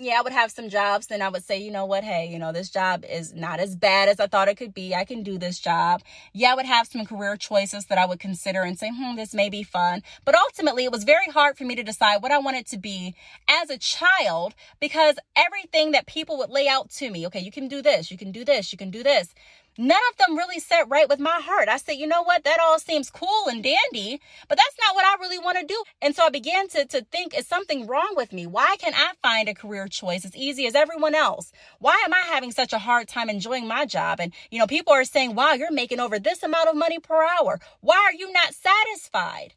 yeah, 0.00 0.18
I 0.18 0.22
would 0.22 0.32
have 0.32 0.52
some 0.52 0.68
jobs. 0.68 1.08
Then 1.08 1.20
I 1.22 1.28
would 1.28 1.44
say, 1.44 1.58
you 1.58 1.72
know 1.72 1.84
what? 1.84 2.04
Hey, 2.04 2.28
you 2.30 2.38
know, 2.38 2.52
this 2.52 2.70
job 2.70 3.04
is 3.04 3.34
not 3.34 3.58
as 3.58 3.74
bad 3.74 4.08
as 4.08 4.20
I 4.20 4.28
thought 4.28 4.46
it 4.46 4.56
could 4.56 4.72
be. 4.72 4.94
I 4.94 5.04
can 5.04 5.24
do 5.24 5.38
this 5.38 5.58
job. 5.58 6.02
Yeah, 6.32 6.52
I 6.52 6.54
would 6.54 6.66
have 6.66 6.86
some 6.86 7.04
career 7.04 7.36
choices 7.36 7.86
that 7.86 7.98
I 7.98 8.06
would 8.06 8.20
consider 8.20 8.62
and 8.62 8.78
say, 8.78 8.90
hmm, 8.94 9.16
this 9.16 9.34
may 9.34 9.50
be 9.50 9.64
fun. 9.64 10.04
But 10.24 10.36
ultimately, 10.36 10.84
it 10.84 10.92
was 10.92 11.02
very 11.02 11.26
hard 11.26 11.58
for 11.58 11.64
me 11.64 11.74
to 11.74 11.82
decide 11.82 12.22
what 12.22 12.30
I 12.30 12.38
wanted 12.38 12.66
to 12.66 12.78
be 12.78 13.16
as 13.48 13.70
a 13.70 13.78
child 13.78 14.54
because 14.78 15.16
everything 15.34 15.90
that 15.90 16.06
people 16.06 16.38
would 16.38 16.50
lay 16.50 16.68
out 16.68 16.90
to 16.90 17.10
me, 17.10 17.26
okay, 17.26 17.40
you 17.40 17.50
can 17.50 17.66
do 17.66 17.82
this, 17.82 18.12
you 18.12 18.16
can 18.16 18.30
do 18.30 18.44
this, 18.44 18.70
you 18.70 18.78
can 18.78 18.90
do 18.90 19.02
this 19.02 19.34
none 19.78 20.00
of 20.10 20.16
them 20.18 20.36
really 20.36 20.58
set 20.58 20.88
right 20.88 21.08
with 21.08 21.20
my 21.20 21.40
heart. 21.42 21.68
I 21.68 21.78
said, 21.78 21.92
you 21.92 22.06
know 22.06 22.22
what? 22.22 22.44
That 22.44 22.58
all 22.60 22.78
seems 22.78 23.10
cool 23.10 23.46
and 23.48 23.62
dandy, 23.62 24.20
but 24.48 24.58
that's 24.58 24.76
not 24.80 24.94
what 24.94 25.06
I 25.06 25.20
really 25.20 25.38
want 25.38 25.58
to 25.58 25.64
do. 25.64 25.82
And 26.02 26.14
so 26.14 26.24
I 26.24 26.30
began 26.30 26.68
to, 26.68 26.84
to 26.86 27.02
think, 27.04 27.36
is 27.36 27.46
something 27.46 27.86
wrong 27.86 28.12
with 28.16 28.32
me? 28.32 28.46
Why 28.46 28.76
can 28.78 28.92
I 28.94 29.12
find 29.22 29.48
a 29.48 29.54
career 29.54 29.88
choice 29.88 30.24
as 30.24 30.36
easy 30.36 30.66
as 30.66 30.74
everyone 30.74 31.14
else? 31.14 31.52
Why 31.78 32.02
am 32.04 32.12
I 32.12 32.20
having 32.26 32.50
such 32.50 32.72
a 32.72 32.78
hard 32.78 33.08
time 33.08 33.30
enjoying 33.30 33.66
my 33.66 33.86
job? 33.86 34.18
And, 34.20 34.32
you 34.50 34.58
know, 34.58 34.66
people 34.66 34.92
are 34.92 35.04
saying, 35.04 35.34
wow, 35.34 35.52
you're 35.52 35.70
making 35.70 36.00
over 36.00 36.18
this 36.18 36.42
amount 36.42 36.68
of 36.68 36.76
money 36.76 36.98
per 36.98 37.24
hour. 37.24 37.60
Why 37.80 37.96
are 37.96 38.14
you 38.14 38.32
not 38.32 38.54
satisfied? 38.54 39.54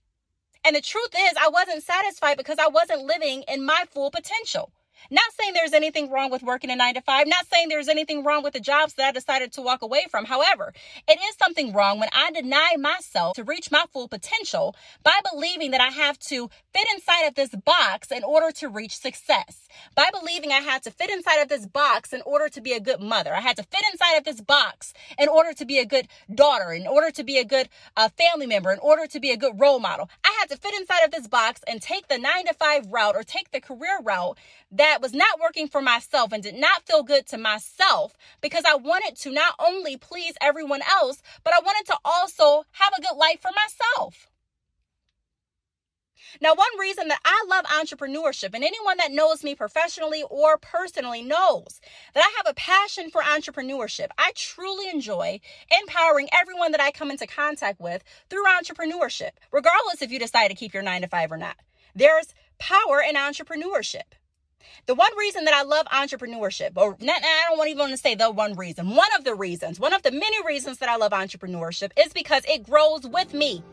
And 0.63 0.75
the 0.75 0.81
truth 0.81 1.15
is, 1.17 1.33
I 1.39 1.49
wasn't 1.49 1.83
satisfied 1.83 2.37
because 2.37 2.59
I 2.59 2.67
wasn't 2.67 3.05
living 3.05 3.43
in 3.47 3.65
my 3.65 3.85
full 3.89 4.11
potential. 4.11 4.71
Not 5.09 5.31
saying 5.39 5.53
there's 5.53 5.73
anything 5.73 6.09
wrong 6.09 6.31
with 6.31 6.43
working 6.43 6.69
a 6.69 6.75
nine 6.75 6.93
to 6.93 7.01
five, 7.01 7.27
not 7.27 7.47
saying 7.51 7.69
there's 7.69 7.87
anything 7.87 8.23
wrong 8.23 8.43
with 8.43 8.53
the 8.53 8.59
jobs 8.59 8.93
that 8.93 9.07
I 9.07 9.11
decided 9.11 9.51
to 9.53 9.61
walk 9.61 9.81
away 9.81 10.05
from. 10.09 10.25
However, 10.25 10.73
it 11.07 11.19
is 11.19 11.35
something 11.41 11.73
wrong 11.73 11.99
when 11.99 12.09
I 12.13 12.31
deny 12.31 12.75
myself 12.77 13.35
to 13.35 13.43
reach 13.43 13.71
my 13.71 13.85
full 13.91 14.07
potential 14.07 14.75
by 15.03 15.17
believing 15.31 15.71
that 15.71 15.81
I 15.81 15.89
have 15.89 16.19
to 16.19 16.49
fit 16.73 16.87
inside 16.93 17.27
of 17.27 17.35
this 17.35 17.49
box 17.49 18.11
in 18.11 18.23
order 18.23 18.51
to 18.51 18.69
reach 18.69 18.97
success. 18.97 19.67
By 19.95 20.09
believing 20.17 20.51
I 20.51 20.59
had 20.59 20.83
to 20.83 20.91
fit 20.91 21.09
inside 21.09 21.41
of 21.41 21.49
this 21.49 21.65
box 21.65 22.13
in 22.13 22.21
order 22.25 22.49
to 22.49 22.61
be 22.61 22.73
a 22.73 22.79
good 22.79 22.99
mother. 22.99 23.33
I 23.33 23.41
had 23.41 23.57
to 23.57 23.63
fit 23.63 23.83
inside 23.91 24.17
of 24.17 24.23
this 24.23 24.41
box 24.41 24.93
in 25.17 25.29
order 25.29 25.53
to 25.53 25.65
be 25.65 25.79
a 25.79 25.85
good 25.85 26.07
daughter, 26.33 26.71
in 26.71 26.87
order 26.87 27.11
to 27.11 27.23
be 27.23 27.37
a 27.37 27.45
good 27.45 27.69
uh, 27.95 28.09
family 28.09 28.47
member, 28.47 28.71
in 28.71 28.79
order 28.79 29.07
to 29.07 29.19
be 29.19 29.31
a 29.31 29.37
good 29.37 29.59
role 29.59 29.79
model. 29.79 30.09
I 30.23 30.35
had 30.39 30.49
to 30.49 30.57
fit 30.57 30.73
inside 30.79 31.03
of 31.03 31.11
this 31.11 31.27
box 31.27 31.61
and 31.67 31.81
take 31.81 32.07
the 32.07 32.17
nine 32.17 32.45
to 32.47 32.53
five 32.53 32.87
route 32.87 33.15
or 33.15 33.23
take 33.23 33.51
the 33.51 33.61
career 33.61 33.99
route 34.03 34.37
that 34.71 34.90
was 34.99 35.13
not 35.13 35.39
working 35.39 35.67
for 35.67 35.81
myself 35.81 36.31
and 36.33 36.41
did 36.41 36.55
not 36.55 36.87
feel 36.87 37.03
good 37.03 37.27
to 37.27 37.37
myself 37.37 38.17
because 38.41 38.63
I 38.65 38.75
wanted 38.75 39.15
to 39.17 39.31
not 39.31 39.53
only 39.59 39.95
please 39.95 40.33
everyone 40.41 40.81
else, 40.81 41.21
but 41.43 41.53
I 41.53 41.59
wanted 41.63 41.85
to 41.85 41.97
also 42.03 42.65
have 42.71 42.93
a 42.97 43.01
good 43.01 43.15
life 43.15 43.39
for 43.39 43.51
myself. 43.55 44.27
Now, 46.39 46.53
one 46.55 46.79
reason 46.79 47.09
that 47.09 47.19
I 47.25 47.45
love 47.49 47.65
entrepreneurship, 47.65 48.53
and 48.53 48.63
anyone 48.63 48.97
that 48.97 49.11
knows 49.11 49.43
me 49.43 49.53
professionally 49.53 50.23
or 50.29 50.57
personally 50.57 51.21
knows 51.21 51.81
that 52.13 52.23
I 52.23 52.31
have 52.37 52.49
a 52.49 52.53
passion 52.53 53.09
for 53.09 53.21
entrepreneurship. 53.21 54.07
I 54.17 54.31
truly 54.35 54.89
enjoy 54.89 55.41
empowering 55.69 56.29
everyone 56.31 56.71
that 56.71 56.81
I 56.81 56.91
come 56.91 57.11
into 57.11 57.27
contact 57.27 57.81
with 57.81 58.03
through 58.29 58.45
entrepreneurship, 58.45 59.31
regardless 59.51 60.01
if 60.01 60.11
you 60.11 60.19
decide 60.19 60.47
to 60.47 60.55
keep 60.55 60.73
your 60.73 60.83
nine 60.83 61.01
to 61.01 61.07
five 61.07 61.31
or 61.31 61.37
not. 61.37 61.57
There's 61.93 62.33
power 62.59 63.01
in 63.01 63.15
entrepreneurship. 63.15 64.13
The 64.85 64.95
one 64.95 65.15
reason 65.17 65.45
that 65.45 65.53
I 65.53 65.63
love 65.63 65.85
entrepreneurship, 65.87 66.71
or 66.75 66.97
not, 66.99 67.21
I 67.23 67.45
don't 67.49 67.67
even 67.67 67.79
want 67.79 67.91
to 67.91 67.97
say 67.97 68.15
the 68.15 68.31
one 68.31 68.55
reason, 68.55 68.95
one 68.95 69.09
of 69.17 69.23
the 69.23 69.35
reasons, 69.35 69.79
one 69.79 69.93
of 69.93 70.01
the 70.03 70.11
many 70.11 70.45
reasons 70.45 70.79
that 70.79 70.89
I 70.89 70.95
love 70.95 71.11
entrepreneurship 71.11 71.91
is 71.97 72.13
because 72.13 72.43
it 72.45 72.63
grows 72.63 73.05
with 73.05 73.33
me. 73.33 73.63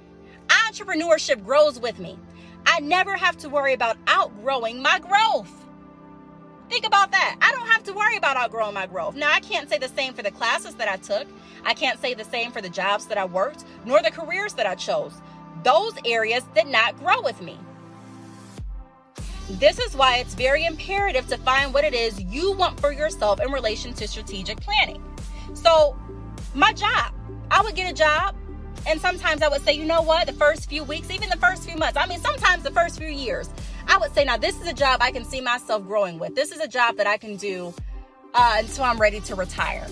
Entrepreneurship 0.49 1.45
grows 1.45 1.79
with 1.79 1.99
me. 1.99 2.19
I 2.67 2.81
never 2.81 3.17
have 3.17 3.37
to 3.39 3.49
worry 3.49 3.73
about 3.73 3.97
outgrowing 4.07 4.83
my 4.83 4.99
growth. 4.99 5.67
Think 6.69 6.87
about 6.87 7.13
that. 7.13 7.37
I 7.41 7.51
don't 7.53 7.69
have 7.69 7.83
to 7.85 7.95
worry 7.95 8.17
about 8.17 8.37
outgrowing 8.37 8.75
my 8.75 8.87
growth. 8.87 9.15
Now, 9.15 9.33
I 9.33 9.41
can't 9.41 9.71
say 9.71 9.79
the 9.79 9.89
same 9.89 10.13
for 10.13 10.23
the 10.23 10.31
classes 10.31 10.75
that 10.75 10.89
I 10.89 10.97
took. 10.97 11.27
I 11.65 11.73
can't 11.73 11.99
say 12.01 12.13
the 12.13 12.25
same 12.25 12.53
for 12.53 12.61
the 12.61 12.69
jobs 12.69 13.07
that 13.07 13.17
I 13.17 13.25
worked, 13.25 13.65
nor 13.87 14.03
the 14.03 14.11
careers 14.11 14.53
that 14.55 14.67
I 14.67 14.75
chose. 14.75 15.15
Those 15.63 15.95
areas 16.05 16.45
did 16.55 16.67
not 16.67 16.99
grow 16.99 17.23
with 17.23 17.41
me. 17.41 17.59
This 19.51 19.79
is 19.79 19.97
why 19.97 20.19
it's 20.19 20.35
very 20.35 20.67
imperative 20.67 21.27
to 21.29 21.39
find 21.39 21.73
what 21.73 21.83
it 21.83 21.95
is 21.95 22.21
you 22.23 22.53
want 22.53 22.79
for 22.79 22.93
yourself 22.93 23.41
in 23.41 23.51
relation 23.51 23.95
to 23.95 24.07
strategic 24.07 24.61
planning. 24.61 25.03
So, 25.55 25.97
my 26.55 26.73
job, 26.75 27.15
I 27.51 27.63
would 27.63 27.75
get 27.75 27.91
a 27.91 27.95
job, 27.95 28.37
and 28.87 29.01
sometimes 29.01 29.41
I 29.41 29.49
would 29.49 29.63
say, 29.63 29.73
you 29.73 29.87
know 29.87 30.03
what, 30.03 30.27
the 30.27 30.35
first 30.35 30.69
few 30.69 30.85
weeks, 30.85 31.11
even 31.11 31.31
the 31.31 31.39
first 31.39 31.65
few 31.65 31.77
months, 31.77 31.97
I 31.97 32.07
mean, 32.07 32.21
sometimes 32.21 32.63
the 32.63 32.71
first 32.71 32.99
few 32.99 33.09
years, 33.09 33.49
I 33.87 33.97
would 33.97 34.13
say, 34.15 34.25
now 34.25 34.37
this 34.37 34.61
is 34.61 34.67
a 34.67 34.75
job 34.75 35.01
I 35.01 35.11
can 35.11 35.25
see 35.25 35.41
myself 35.41 35.87
growing 35.87 36.19
with. 36.19 36.35
This 36.35 36.53
is 36.53 36.61
a 36.61 36.69
job 36.69 36.97
that 36.99 37.07
I 37.07 37.17
can 37.17 37.37
do 37.37 37.73
uh, 38.35 38.57
until 38.59 38.85
I'm 38.85 38.99
ready 38.99 39.21
to 39.21 39.35
retire. 39.35 39.87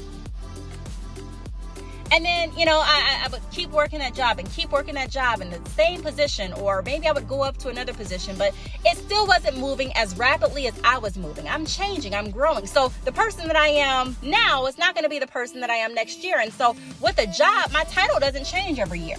And 2.12 2.24
then, 2.24 2.56
you 2.56 2.64
know, 2.64 2.80
I, 2.84 3.22
I 3.24 3.28
would 3.28 3.42
keep 3.50 3.70
working 3.70 3.98
that 3.98 4.14
job 4.14 4.38
and 4.38 4.48
keep 4.50 4.70
working 4.70 4.94
that 4.94 5.10
job 5.10 5.40
in 5.40 5.50
the 5.50 5.70
same 5.70 6.02
position, 6.02 6.52
or 6.52 6.82
maybe 6.82 7.08
I 7.08 7.12
would 7.12 7.28
go 7.28 7.42
up 7.42 7.56
to 7.58 7.68
another 7.68 7.92
position, 7.92 8.36
but 8.38 8.54
it 8.84 8.96
still 8.96 9.26
wasn't 9.26 9.58
moving 9.58 9.92
as 9.96 10.16
rapidly 10.16 10.68
as 10.68 10.80
I 10.84 10.98
was 10.98 11.18
moving. 11.18 11.48
I'm 11.48 11.66
changing, 11.66 12.14
I'm 12.14 12.30
growing. 12.30 12.66
So 12.66 12.92
the 13.04 13.12
person 13.12 13.48
that 13.48 13.56
I 13.56 13.68
am 13.68 14.16
now 14.22 14.66
is 14.66 14.78
not 14.78 14.94
going 14.94 15.04
to 15.04 15.10
be 15.10 15.18
the 15.18 15.26
person 15.26 15.60
that 15.60 15.70
I 15.70 15.76
am 15.76 15.94
next 15.94 16.22
year. 16.22 16.38
And 16.38 16.52
so 16.52 16.76
with 17.00 17.18
a 17.18 17.26
job, 17.26 17.72
my 17.72 17.84
title 17.84 18.20
doesn't 18.20 18.44
change 18.44 18.78
every 18.78 19.00
year. 19.00 19.16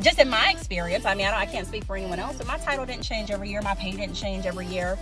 Just 0.00 0.18
in 0.18 0.28
my 0.28 0.50
experience, 0.50 1.04
I 1.04 1.14
mean, 1.14 1.26
I, 1.26 1.40
I 1.40 1.46
can't 1.46 1.66
speak 1.66 1.84
for 1.84 1.96
anyone 1.96 2.18
else, 2.18 2.36
but 2.36 2.48
my 2.48 2.58
title 2.58 2.84
didn't 2.84 3.04
change 3.04 3.30
every 3.30 3.50
year. 3.50 3.62
My 3.62 3.74
pay 3.74 3.92
didn't 3.92 4.14
change 4.14 4.46
every 4.46 4.66
year 4.66 4.98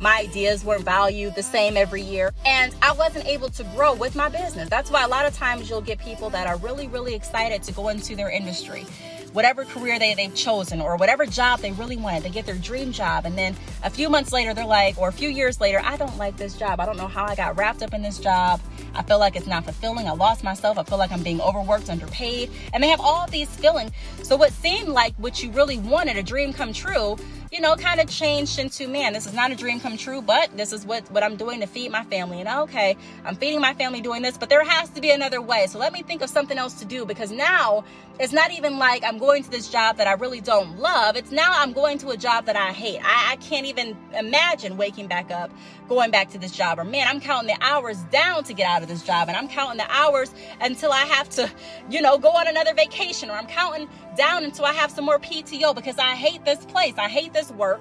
my 0.00 0.20
ideas 0.20 0.64
weren't 0.64 0.84
valued 0.84 1.34
the 1.34 1.42
same 1.42 1.76
every 1.76 2.02
year 2.02 2.32
and 2.46 2.74
i 2.82 2.92
wasn't 2.92 3.24
able 3.26 3.48
to 3.48 3.64
grow 3.74 3.94
with 3.94 4.14
my 4.14 4.28
business. 4.28 4.68
That's 4.68 4.90
why 4.90 5.04
a 5.04 5.08
lot 5.08 5.26
of 5.26 5.34
times 5.34 5.68
you'll 5.68 5.80
get 5.80 5.98
people 5.98 6.30
that 6.30 6.46
are 6.46 6.56
really 6.58 6.88
really 6.88 7.14
excited 7.14 7.62
to 7.64 7.72
go 7.72 7.88
into 7.88 8.14
their 8.14 8.30
industry. 8.30 8.86
Whatever 9.32 9.64
career 9.66 9.98
they, 9.98 10.14
they've 10.14 10.34
chosen 10.34 10.80
or 10.80 10.96
whatever 10.96 11.26
job 11.26 11.60
they 11.60 11.72
really 11.72 11.96
wanted 11.96 12.22
they 12.22 12.30
get 12.30 12.46
their 12.46 12.56
dream 12.56 12.92
job 12.92 13.26
and 13.26 13.36
then 13.36 13.56
a 13.82 13.90
few 13.90 14.08
months 14.08 14.32
later 14.32 14.54
they're 14.54 14.64
like 14.64 14.96
or 14.98 15.08
a 15.08 15.12
few 15.12 15.28
years 15.28 15.60
later 15.60 15.80
i 15.84 15.96
don't 15.96 16.16
like 16.16 16.36
this 16.36 16.54
job. 16.54 16.80
I 16.80 16.86
don't 16.86 16.96
know 16.96 17.08
how 17.08 17.24
i 17.26 17.34
got 17.34 17.56
wrapped 17.56 17.82
up 17.82 17.92
in 17.92 18.02
this 18.02 18.18
job. 18.18 18.60
I 18.94 19.02
feel 19.02 19.18
like 19.18 19.36
it's 19.36 19.46
not 19.46 19.64
fulfilling. 19.64 20.08
I 20.08 20.12
lost 20.12 20.42
myself. 20.42 20.78
I 20.78 20.84
feel 20.84 20.98
like 20.98 21.12
i'm 21.12 21.22
being 21.22 21.40
overworked 21.40 21.90
underpaid. 21.90 22.50
And 22.72 22.82
they 22.82 22.88
have 22.88 23.00
all 23.00 23.26
these 23.28 23.48
feelings. 23.48 23.90
So 24.22 24.36
what 24.36 24.52
seemed 24.52 24.88
like 24.88 25.14
what 25.16 25.42
you 25.42 25.50
really 25.50 25.78
wanted 25.78 26.16
a 26.16 26.22
dream 26.22 26.52
come 26.52 26.72
true 26.72 27.16
you 27.50 27.60
know, 27.60 27.74
kind 27.76 27.98
of 27.98 28.08
changed 28.08 28.58
into, 28.58 28.86
man, 28.86 29.14
this 29.14 29.26
is 29.26 29.32
not 29.32 29.50
a 29.50 29.54
dream 29.54 29.80
come 29.80 29.96
true, 29.96 30.20
but 30.20 30.54
this 30.56 30.72
is 30.72 30.84
what, 30.84 31.10
what 31.10 31.22
I'm 31.22 31.36
doing 31.36 31.60
to 31.60 31.66
feed 31.66 31.90
my 31.90 32.04
family. 32.04 32.40
And 32.40 32.48
okay, 32.48 32.96
I'm 33.24 33.36
feeding 33.36 33.60
my 33.60 33.72
family 33.72 34.02
doing 34.02 34.22
this, 34.22 34.36
but 34.36 34.50
there 34.50 34.62
has 34.62 34.90
to 34.90 35.00
be 35.00 35.10
another 35.10 35.40
way. 35.40 35.66
So 35.66 35.78
let 35.78 35.92
me 35.92 36.02
think 36.02 36.20
of 36.20 36.28
something 36.28 36.58
else 36.58 36.74
to 36.74 36.84
do 36.84 37.06
because 37.06 37.30
now 37.30 37.84
it's 38.20 38.32
not 38.32 38.50
even 38.50 38.78
like 38.78 39.02
I'm 39.02 39.18
going 39.18 39.44
to 39.44 39.50
this 39.50 39.68
job 39.68 39.96
that 39.96 40.06
I 40.06 40.12
really 40.12 40.40
don't 40.40 40.78
love. 40.78 41.16
It's 41.16 41.30
now 41.30 41.52
I'm 41.54 41.72
going 41.72 41.98
to 41.98 42.10
a 42.10 42.16
job 42.16 42.46
that 42.46 42.56
I 42.56 42.72
hate. 42.72 43.00
I, 43.02 43.32
I 43.32 43.36
can't 43.36 43.64
even 43.64 43.96
imagine 44.16 44.76
waking 44.76 45.06
back 45.06 45.30
up, 45.30 45.50
going 45.88 46.10
back 46.10 46.30
to 46.30 46.38
this 46.38 46.52
job. 46.52 46.78
Or 46.78 46.84
man, 46.84 47.06
I'm 47.08 47.20
counting 47.20 47.54
the 47.54 47.64
hours 47.64 47.98
down 48.10 48.44
to 48.44 48.52
get 48.52 48.68
out 48.68 48.82
of 48.82 48.88
this 48.88 49.02
job. 49.02 49.28
And 49.28 49.36
I'm 49.36 49.48
counting 49.48 49.78
the 49.78 49.90
hours 49.90 50.34
until 50.60 50.92
I 50.92 51.04
have 51.04 51.30
to, 51.30 51.50
you 51.88 52.02
know, 52.02 52.18
go 52.18 52.28
on 52.28 52.46
another 52.46 52.74
vacation. 52.74 53.30
Or 53.30 53.34
I'm 53.34 53.46
counting 53.46 53.88
down 54.16 54.44
until 54.44 54.64
I 54.64 54.72
have 54.72 54.90
some 54.90 55.04
more 55.04 55.18
PTO 55.18 55.74
because 55.74 55.96
I 55.98 56.16
hate 56.16 56.44
this 56.44 56.64
place. 56.66 56.94
I 56.98 57.08
hate 57.08 57.32
this 57.32 57.37
work. 57.52 57.80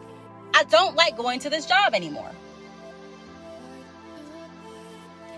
I 0.53 0.63
don't 0.65 0.95
like 0.95 1.17
going 1.17 1.39
to 1.41 1.49
this 1.49 1.65
job 1.65 1.93
anymore. 1.93 2.31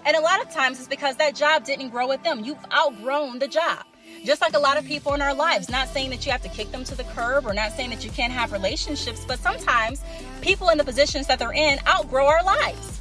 And 0.05 0.15
a 0.15 0.21
lot 0.21 0.41
of 0.41 0.51
times 0.51 0.79
it's 0.79 0.87
because 0.87 1.17
that 1.17 1.35
job 1.35 1.65
didn't 1.65 1.89
grow 1.89 2.07
with 2.07 2.23
them. 2.23 2.43
You've 2.43 2.63
outgrown 2.73 3.39
the 3.39 3.47
job. 3.47 3.85
Just 4.23 4.41
like 4.41 4.53
a 4.53 4.59
lot 4.59 4.77
of 4.77 4.85
people 4.85 5.13
in 5.13 5.21
our 5.21 5.33
lives, 5.33 5.69
not 5.69 5.87
saying 5.87 6.09
that 6.09 6.25
you 6.25 6.31
have 6.31 6.41
to 6.41 6.49
kick 6.49 6.71
them 6.71 6.83
to 6.85 6.95
the 6.95 7.03
curb 7.05 7.45
or 7.45 7.53
not 7.53 7.71
saying 7.73 7.89
that 7.89 8.03
you 8.03 8.11
can't 8.11 8.33
have 8.33 8.51
relationships, 8.51 9.23
but 9.25 9.39
sometimes 9.39 10.01
people 10.41 10.69
in 10.69 10.77
the 10.77 10.83
positions 10.83 11.27
that 11.27 11.39
they're 11.39 11.53
in 11.53 11.79
outgrow 11.87 12.27
our 12.27 12.43
lives. 12.43 12.99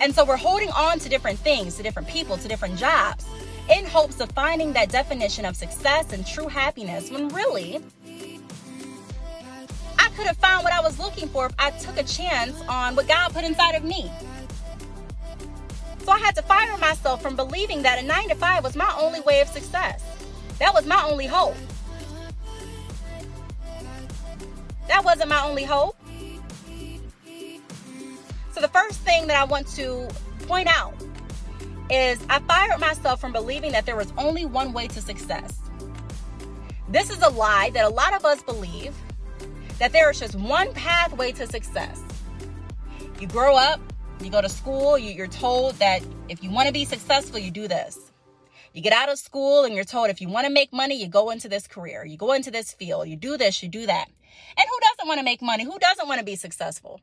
And 0.00 0.14
so 0.14 0.24
we're 0.24 0.36
holding 0.36 0.70
on 0.70 0.98
to 1.00 1.08
different 1.08 1.38
things, 1.38 1.76
to 1.76 1.82
different 1.82 2.08
people, 2.08 2.36
to 2.38 2.48
different 2.48 2.76
jobs 2.76 3.26
in 3.70 3.86
hopes 3.86 4.20
of 4.20 4.30
finding 4.32 4.72
that 4.72 4.90
definition 4.90 5.44
of 5.44 5.54
success 5.56 6.12
and 6.12 6.26
true 6.26 6.48
happiness 6.48 7.10
when 7.10 7.28
really 7.28 7.80
I 10.10 10.16
could 10.16 10.26
have 10.26 10.36
found 10.38 10.64
what 10.64 10.72
I 10.72 10.80
was 10.80 10.98
looking 10.98 11.28
for 11.28 11.46
if 11.46 11.54
I 11.58 11.70
took 11.70 11.96
a 11.96 12.02
chance 12.02 12.60
on 12.68 12.96
what 12.96 13.06
God 13.06 13.32
put 13.32 13.44
inside 13.44 13.74
of 13.74 13.84
me. 13.84 14.10
So 16.04 16.10
I 16.10 16.18
had 16.18 16.34
to 16.36 16.42
fire 16.42 16.76
myself 16.78 17.22
from 17.22 17.36
believing 17.36 17.82
that 17.82 18.02
a 18.02 18.06
nine 18.06 18.28
to 18.28 18.34
five 18.34 18.64
was 18.64 18.74
my 18.74 18.92
only 18.98 19.20
way 19.20 19.40
of 19.40 19.48
success. 19.48 20.02
That 20.58 20.74
was 20.74 20.84
my 20.86 21.02
only 21.08 21.26
hope. 21.26 21.54
That 24.88 25.04
wasn't 25.04 25.28
my 25.28 25.44
only 25.44 25.64
hope. 25.64 25.96
So 28.52 28.60
the 28.60 28.68
first 28.68 29.00
thing 29.00 29.28
that 29.28 29.36
I 29.36 29.44
want 29.44 29.68
to 29.76 30.08
point 30.48 30.68
out 30.68 30.94
is 31.88 32.18
I 32.28 32.40
fired 32.40 32.80
myself 32.80 33.20
from 33.20 33.32
believing 33.32 33.72
that 33.72 33.86
there 33.86 33.96
was 33.96 34.12
only 34.18 34.44
one 34.44 34.72
way 34.72 34.88
to 34.88 35.00
success. 35.00 35.60
This 36.88 37.10
is 37.10 37.22
a 37.22 37.30
lie 37.30 37.70
that 37.74 37.84
a 37.84 37.88
lot 37.88 38.14
of 38.14 38.24
us 38.24 38.42
believe 38.42 38.92
that 39.80 39.92
there 39.92 40.10
is 40.10 40.20
just 40.20 40.34
one 40.36 40.72
pathway 40.74 41.32
to 41.32 41.46
success. 41.46 42.02
You 43.18 43.26
grow 43.26 43.56
up, 43.56 43.80
you 44.22 44.30
go 44.30 44.42
to 44.42 44.48
school, 44.48 44.98
you, 44.98 45.20
are 45.22 45.26
told 45.26 45.74
that 45.76 46.02
if 46.28 46.44
you 46.44 46.50
want 46.50 46.66
to 46.66 46.72
be 46.72 46.84
successful, 46.84 47.38
you 47.38 47.50
do 47.50 47.66
this. 47.66 48.12
You 48.74 48.82
get 48.82 48.92
out 48.92 49.08
of 49.08 49.18
school 49.18 49.64
and 49.64 49.74
you're 49.74 49.84
told 49.84 50.10
if 50.10 50.20
you 50.20 50.28
want 50.28 50.46
to 50.46 50.52
make 50.52 50.70
money, 50.70 51.00
you 51.00 51.08
go 51.08 51.30
into 51.30 51.48
this 51.48 51.66
career, 51.66 52.04
you 52.04 52.18
go 52.18 52.34
into 52.34 52.50
this 52.50 52.74
field, 52.74 53.08
you 53.08 53.16
do 53.16 53.38
this, 53.38 53.62
you 53.62 53.70
do 53.70 53.86
that. 53.86 54.08
And 54.56 54.66
who 54.68 54.78
doesn't 54.88 55.08
want 55.08 55.18
to 55.18 55.24
make 55.24 55.40
money? 55.40 55.64
Who 55.64 55.78
doesn't 55.78 56.06
want 56.06 56.18
to 56.18 56.26
be 56.26 56.36
successful? 56.36 57.00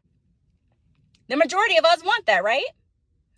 The 1.29 1.35
majority 1.35 1.77
of 1.77 1.83
us 1.83 2.03
want 2.03 2.27
that, 2.27 2.43
right? 2.43 2.63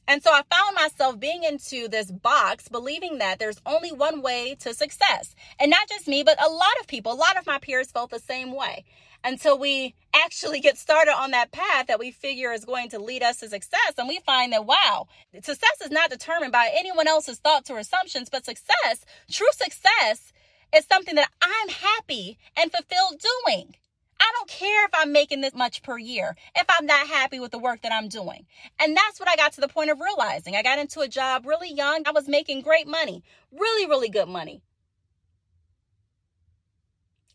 And 0.06 0.22
so 0.22 0.32
I 0.32 0.42
found 0.52 0.76
myself 0.76 1.18
being 1.18 1.44
into 1.44 1.88
this 1.88 2.12
box, 2.12 2.68
believing 2.68 3.20
that 3.20 3.40
there's 3.40 3.62
only 3.66 3.92
one 3.92 4.22
way 4.22 4.56
to 4.62 4.74
success. 4.74 5.34
And 5.60 5.72
not 5.72 5.88
just 5.88 6.10
me, 6.10 6.24
but 6.24 6.44
a 6.44 6.50
lot 6.50 6.80
of 6.82 6.88
people, 6.88 7.14
a 7.14 7.14
lot 7.14 7.38
of 7.38 7.48
my 7.48 7.60
peers 7.60 7.90
felt 7.90 8.10
the 8.10 8.20
same 8.20 8.52
way 8.52 8.84
until 9.24 9.58
we 9.58 9.96
actually 10.14 10.60
get 10.60 10.78
started 10.78 11.12
on 11.12 11.32
that 11.32 11.52
path 11.52 11.88
that 11.88 12.00
we 12.00 12.12
figure 12.12 12.52
is 12.52 12.66
going 12.66 12.90
to 12.90 13.00
lead 13.00 13.24
us 13.24 13.38
to 13.38 13.50
success. 13.50 13.94
And 13.98 14.08
we 14.08 14.20
find 14.26 14.54
that, 14.54 14.66
wow, 14.66 15.08
success 15.34 15.82
is 15.84 15.92
not 15.92 16.10
determined 16.10 16.52
by 16.52 16.70
anyone 16.74 17.08
else's 17.08 17.40
thoughts 17.40 17.70
or 17.70 17.78
assumptions, 17.78 18.30
but 18.30 18.46
success, 18.46 19.06
true 19.30 19.48
success, 19.52 20.34
is 20.76 20.86
something 20.86 21.16
that 21.16 21.32
I'm 21.42 21.70
happy 21.70 22.38
and 22.58 22.72
fulfilled 22.72 23.22
doing. 23.46 23.76
I 24.22 24.32
don't 24.38 24.50
care 24.50 24.86
if 24.86 24.92
I'm 24.94 25.14
making 25.14 25.42
this 25.42 25.56
much 25.56 25.82
per 25.82 25.98
year 25.98 26.36
if 26.56 26.66
I'm 26.70 26.86
not 26.86 27.08
happy 27.08 27.40
with 27.40 27.52
the 27.52 27.58
work 27.58 27.82
that 27.84 27.94
I'm 27.94 28.10
doing. 28.10 28.46
And 28.80 28.96
that's 28.96 29.20
what 29.20 29.30
I 29.30 29.36
got 29.36 29.54
to 29.54 29.62
the 29.62 29.70
point 29.70 29.92
of 29.92 30.00
realizing. 30.02 30.56
I 30.56 30.62
got 30.62 30.80
into 30.80 31.00
a 31.00 31.08
job 31.08 31.46
really 31.46 31.74
young. 31.74 32.04
I 32.06 32.12
was 32.12 32.28
making 32.28 32.62
great 32.62 32.88
money, 32.88 33.24
really, 33.52 33.86
really 33.86 34.10
good 34.10 34.28
money. 34.28 34.62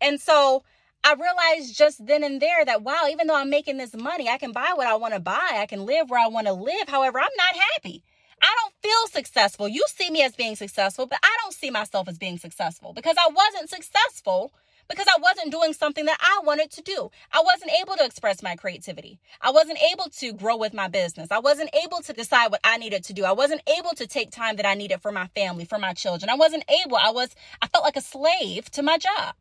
And 0.00 0.20
so 0.20 0.62
I 1.06 1.12
realized 1.12 1.76
just 1.76 2.04
then 2.06 2.24
and 2.24 2.40
there 2.40 2.64
that, 2.64 2.82
wow, 2.82 3.02
even 3.10 3.26
though 3.26 3.36
I'm 3.36 3.50
making 3.50 3.76
this 3.76 3.94
money, 3.94 4.26
I 4.26 4.38
can 4.38 4.52
buy 4.52 4.72
what 4.74 4.86
I 4.86 4.94
want 4.96 5.12
to 5.12 5.20
buy. 5.20 5.50
I 5.52 5.66
can 5.66 5.84
live 5.84 6.08
where 6.08 6.20
I 6.20 6.28
want 6.28 6.46
to 6.46 6.54
live. 6.54 6.88
However, 6.88 7.20
I'm 7.20 7.28
not 7.36 7.54
happy. 7.74 8.02
I 8.40 8.54
don't 8.62 8.74
feel 8.82 9.08
successful. 9.08 9.68
You 9.68 9.84
see 9.88 10.10
me 10.10 10.22
as 10.22 10.34
being 10.34 10.56
successful, 10.56 11.06
but 11.06 11.18
I 11.22 11.36
don't 11.42 11.52
see 11.52 11.70
myself 11.70 12.08
as 12.08 12.16
being 12.18 12.38
successful 12.38 12.94
because 12.94 13.16
I 13.18 13.28
wasn't 13.30 13.68
successful 13.68 14.52
because 14.88 15.06
I 15.06 15.20
wasn't 15.20 15.50
doing 15.52 15.72
something 15.72 16.06
that 16.06 16.18
I 16.20 16.40
wanted 16.44 16.70
to 16.72 16.82
do. 16.82 17.10
I 17.32 17.42
wasn't 17.42 17.72
able 17.80 17.96
to 17.96 18.04
express 18.04 18.42
my 18.42 18.56
creativity. 18.56 19.18
I 19.40 19.50
wasn't 19.50 19.78
able 19.92 20.06
to 20.18 20.32
grow 20.32 20.56
with 20.56 20.74
my 20.74 20.88
business. 20.88 21.30
I 21.30 21.38
wasn't 21.38 21.70
able 21.84 22.00
to 22.00 22.12
decide 22.12 22.50
what 22.50 22.60
I 22.64 22.78
needed 22.78 23.04
to 23.04 23.12
do. 23.12 23.24
I 23.24 23.32
wasn't 23.32 23.62
able 23.78 23.90
to 23.90 24.06
take 24.06 24.30
time 24.30 24.56
that 24.56 24.66
I 24.66 24.74
needed 24.74 25.00
for 25.00 25.12
my 25.12 25.26
family, 25.28 25.64
for 25.64 25.78
my 25.78 25.92
children. 25.92 26.30
I 26.30 26.34
wasn't 26.34 26.64
able. 26.84 26.96
I 26.96 27.10
was 27.10 27.34
I 27.62 27.66
felt 27.66 27.84
like 27.84 27.96
a 27.96 28.02
slave 28.02 28.70
to 28.72 28.82
my 28.82 28.98
job. 28.98 29.34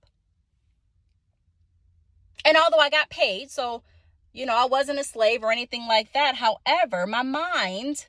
And 2.46 2.58
although 2.58 2.80
I 2.80 2.90
got 2.90 3.10
paid, 3.10 3.52
so 3.52 3.84
you 4.34 4.46
know, 4.48 4.56
I 4.56 4.66
wasn't 4.66 5.00
a 5.00 5.04
slave 5.04 5.44
or 5.44 5.52
anything 5.52 5.88
like 5.88 6.12
that. 6.14 6.36
However, 6.36 7.06
my 7.06 7.22
mind 7.22 8.08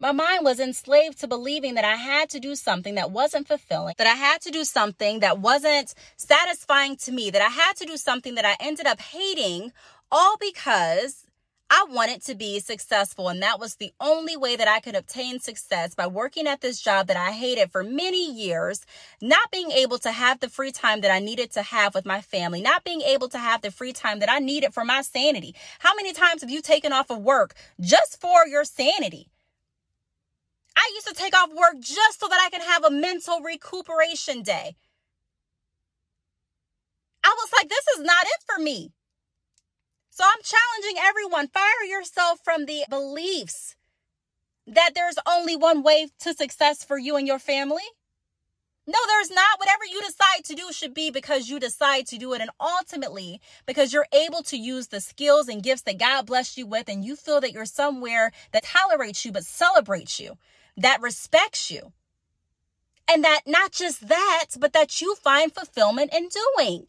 my 0.00 0.12
mind 0.12 0.44
was 0.44 0.60
enslaved 0.60 1.18
to 1.18 1.26
believing 1.26 1.74
that 1.74 1.84
I 1.84 1.96
had 1.96 2.30
to 2.30 2.38
do 2.38 2.54
something 2.54 2.94
that 2.94 3.10
wasn't 3.10 3.48
fulfilling, 3.48 3.94
that 3.98 4.06
I 4.06 4.14
had 4.14 4.40
to 4.42 4.50
do 4.50 4.62
something 4.62 5.18
that 5.20 5.40
wasn't 5.40 5.92
satisfying 6.16 6.96
to 6.98 7.10
me, 7.10 7.30
that 7.30 7.42
I 7.42 7.48
had 7.48 7.74
to 7.78 7.84
do 7.84 7.96
something 7.96 8.36
that 8.36 8.44
I 8.44 8.56
ended 8.60 8.86
up 8.86 9.00
hating, 9.00 9.72
all 10.12 10.36
because 10.38 11.24
I 11.70 11.84
wanted 11.90 12.22
to 12.22 12.34
be 12.34 12.60
successful. 12.60 13.28
And 13.28 13.42
that 13.42 13.60
was 13.60 13.74
the 13.74 13.92
only 14.00 14.36
way 14.36 14.56
that 14.56 14.68
I 14.68 14.80
could 14.80 14.94
obtain 14.94 15.38
success 15.38 15.94
by 15.94 16.06
working 16.06 16.46
at 16.46 16.62
this 16.62 16.80
job 16.80 17.08
that 17.08 17.16
I 17.16 17.32
hated 17.32 17.70
for 17.70 17.84
many 17.84 18.32
years, 18.32 18.86
not 19.20 19.50
being 19.50 19.70
able 19.70 19.98
to 19.98 20.10
have 20.10 20.40
the 20.40 20.48
free 20.48 20.72
time 20.72 21.02
that 21.02 21.10
I 21.10 21.18
needed 21.18 21.50
to 21.52 21.62
have 21.62 21.94
with 21.94 22.06
my 22.06 22.22
family, 22.22 22.62
not 22.62 22.84
being 22.84 23.02
able 23.02 23.28
to 23.28 23.38
have 23.38 23.60
the 23.60 23.70
free 23.70 23.92
time 23.92 24.20
that 24.20 24.30
I 24.30 24.38
needed 24.38 24.72
for 24.72 24.84
my 24.84 25.02
sanity. 25.02 25.54
How 25.80 25.94
many 25.94 26.12
times 26.14 26.40
have 26.40 26.50
you 26.50 26.62
taken 26.62 26.92
off 26.92 27.10
of 27.10 27.18
work 27.18 27.54
just 27.80 28.18
for 28.20 28.46
your 28.46 28.64
sanity? 28.64 29.28
I 30.74 30.90
used 30.94 31.08
to 31.08 31.14
take 31.14 31.36
off 31.36 31.50
work 31.50 31.80
just 31.80 32.20
so 32.20 32.28
that 32.28 32.40
I 32.40 32.50
can 32.50 32.66
have 32.66 32.84
a 32.84 32.90
mental 32.90 33.40
recuperation 33.40 34.42
day. 34.42 34.76
I 37.24 37.34
was 37.36 37.50
like, 37.58 37.68
this 37.68 37.84
is 37.98 38.04
not 38.04 38.24
it 38.24 38.44
for 38.46 38.62
me. 38.62 38.92
So 40.18 40.24
I'm 40.24 40.42
challenging 40.42 41.00
everyone 41.00 41.46
fire 41.46 41.84
yourself 41.88 42.40
from 42.42 42.66
the 42.66 42.84
beliefs 42.90 43.76
that 44.66 44.90
there's 44.96 45.14
only 45.28 45.54
one 45.54 45.84
way 45.84 46.08
to 46.18 46.34
success 46.34 46.82
for 46.82 46.98
you 46.98 47.14
and 47.14 47.24
your 47.24 47.38
family. 47.38 47.84
No, 48.84 48.98
there's 49.06 49.30
not. 49.30 49.60
Whatever 49.60 49.84
you 49.84 50.02
decide 50.02 50.44
to 50.46 50.56
do 50.56 50.72
should 50.72 50.92
be 50.92 51.12
because 51.12 51.48
you 51.48 51.60
decide 51.60 52.08
to 52.08 52.18
do 52.18 52.32
it. 52.32 52.40
And 52.40 52.50
ultimately, 52.58 53.40
because 53.64 53.92
you're 53.92 54.08
able 54.12 54.42
to 54.42 54.56
use 54.56 54.88
the 54.88 55.00
skills 55.00 55.46
and 55.46 55.62
gifts 55.62 55.82
that 55.82 56.00
God 56.00 56.26
blessed 56.26 56.58
you 56.58 56.66
with, 56.66 56.88
and 56.88 57.04
you 57.04 57.14
feel 57.14 57.40
that 57.40 57.52
you're 57.52 57.64
somewhere 57.64 58.32
that 58.50 58.64
tolerates 58.64 59.24
you 59.24 59.30
but 59.30 59.44
celebrates 59.44 60.18
you. 60.18 60.36
that 60.76 61.00
respects 61.00 61.70
you. 61.70 61.92
And 63.08 63.22
that 63.22 63.42
not 63.46 63.70
just 63.70 64.08
that, 64.08 64.46
but 64.58 64.72
that 64.72 65.00
you 65.00 65.14
find 65.14 65.54
fulfillment 65.54 66.12
in 66.12 66.28
doing. 66.56 66.88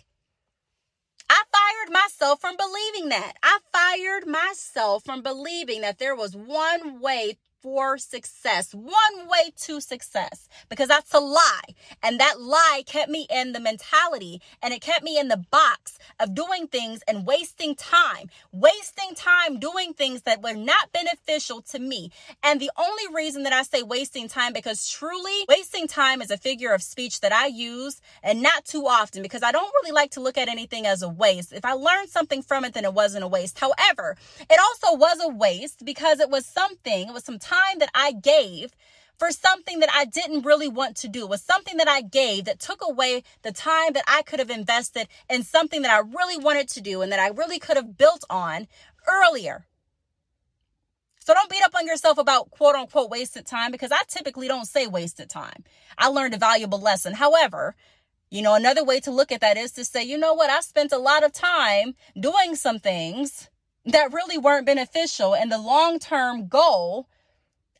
I 1.30 1.44
fired 1.52 1.94
myself 1.94 2.42
from 2.42 2.58
believing 2.58 3.10
that. 3.10 3.34
I 3.44 3.60
fired 3.74 4.28
myself 4.28 5.04
from 5.06 5.22
believing 5.24 5.82
that 5.82 6.00
there 6.00 6.16
was 6.16 6.36
one 6.36 7.02
way 7.02 7.38
for 7.62 7.98
success, 7.98 8.74
one 8.74 9.28
way 9.28 9.52
to 9.56 9.82
success, 9.82 10.48
because 10.70 10.88
that's 10.88 11.14
a 11.14 11.20
lie. 11.20 11.76
And 12.02 12.20
that 12.20 12.40
lie 12.40 12.84
kept 12.86 13.10
me 13.10 13.28
in 13.30 13.52
the 13.52 13.60
mentality 13.60 14.42
and 14.62 14.74
it 14.74 14.82
kept 14.82 15.04
me 15.04 15.20
in 15.20 15.28
the 15.28 15.44
box 15.52 15.98
of 16.20 16.34
doing 16.34 16.68
things 16.68 17.02
and 17.08 17.26
wasting 17.26 17.76
time, 17.76 18.30
wasting 18.52 19.14
time 19.16 19.60
doing 19.60 19.94
things 19.94 20.24
that 20.24 20.42
were 20.42 20.54
not 20.54 20.92
beneficial 20.92 21.62
to 21.64 21.80
me. 21.80 22.12
And 22.44 22.60
the 22.60 22.72
only 22.78 23.14
reason 23.14 23.44
that 23.44 23.54
I 23.54 23.64
say 23.64 23.84
wasting 23.84 24.28
time, 24.28 24.54
because 24.54 24.90
truly 24.90 25.46
wasting 25.48 25.88
time 25.88 26.22
is 26.22 26.32
a 26.32 26.38
figure 26.38 26.74
of 26.74 26.82
speech 26.82 27.20
that 27.22 27.34
I 27.34 27.48
use 27.48 28.02
and 28.24 28.42
not 28.42 28.66
too 28.66 28.86
often 28.88 29.22
because 29.22 29.44
I 29.44 29.52
don't 29.52 29.72
really 29.82 29.92
like 29.92 30.12
to 30.12 30.22
look 30.22 30.38
at 30.38 30.48
anything 30.48 30.86
as 30.86 31.02
a 31.02 31.10
waste. 31.10 31.52
If 31.52 31.66
I 31.66 31.74
learned 31.74 32.10
something 32.10 32.42
from 32.42 32.64
it, 32.64 32.74
then 32.74 32.86
it 32.86 32.94
wasn't 32.94 33.24
a 33.24 33.28
waste. 33.28 33.60
However, 33.60 34.16
it 34.50 34.60
also 34.60 34.98
was 34.98 35.20
a 35.22 35.30
waste 35.30 35.84
because 35.84 36.20
it 36.20 36.30
was 36.30 36.46
something, 36.46 37.10
it 37.10 37.14
was 37.14 37.26
some 37.26 37.40
time 37.40 37.49
that 37.80 37.90
I 37.94 38.12
gave 38.12 38.72
for 39.18 39.32
something 39.32 39.80
that 39.80 39.90
I 39.94 40.06
didn't 40.06 40.46
really 40.46 40.70
want 40.70 40.96
to 40.98 41.10
do, 41.10 41.28
was 41.28 41.42
something 41.42 41.76
that 41.78 41.90
I 41.90 42.02
gave 42.02 42.46
that 42.46 42.60
took 42.60 42.82
away 42.82 43.24
the 43.42 43.52
time 43.52 43.92
that 43.94 44.06
I 44.08 44.22
could 44.22 44.40
have 44.40 44.50
invested 44.50 45.10
in 45.30 45.44
something 45.44 45.82
that 45.82 45.92
I 45.92 46.00
really 46.00 46.38
wanted 46.38 46.70
to 46.70 46.82
do 46.82 47.02
and 47.02 47.12
that 47.12 47.20
I 47.20 47.28
really 47.28 47.60
could 47.60 47.76
have 47.76 47.98
built 47.98 48.24
on 48.30 48.68
earlier. 49.08 49.66
So 51.20 51.34
don't 51.34 51.50
beat 51.50 51.64
up 51.64 51.76
on 51.76 51.86
yourself 51.86 52.18
about 52.18 52.50
quote 52.50 52.76
unquote 52.76 53.10
wasted 53.10 53.46
time 53.46 53.72
because 53.72 53.92
I 53.92 54.02
typically 54.08 54.48
don't 54.48 54.66
say 54.66 54.88
wasted 54.88 55.30
time. 55.30 55.66
I 55.98 56.08
learned 56.08 56.34
a 56.34 56.38
valuable 56.38 56.80
lesson. 56.80 57.14
However, 57.14 57.76
you 58.32 58.42
know, 58.42 58.56
another 58.56 58.86
way 58.86 59.00
to 59.02 59.12
look 59.12 59.32
at 59.32 59.42
that 59.42 59.58
is 59.58 59.74
to 59.74 59.84
say, 59.84 60.04
you 60.04 60.18
know 60.18 60.34
what, 60.34 60.50
I 60.50 60.62
spent 60.62 60.94
a 60.94 60.98
lot 60.98 61.24
of 61.24 61.34
time 61.34 61.96
doing 62.18 62.56
some 62.56 62.80
things 62.80 63.50
that 63.86 64.14
really 64.14 64.38
weren't 64.38 64.66
beneficial 64.66 65.34
in 65.34 65.50
the 65.50 65.58
long 65.58 66.00
term 66.00 66.48
goal 66.48 67.10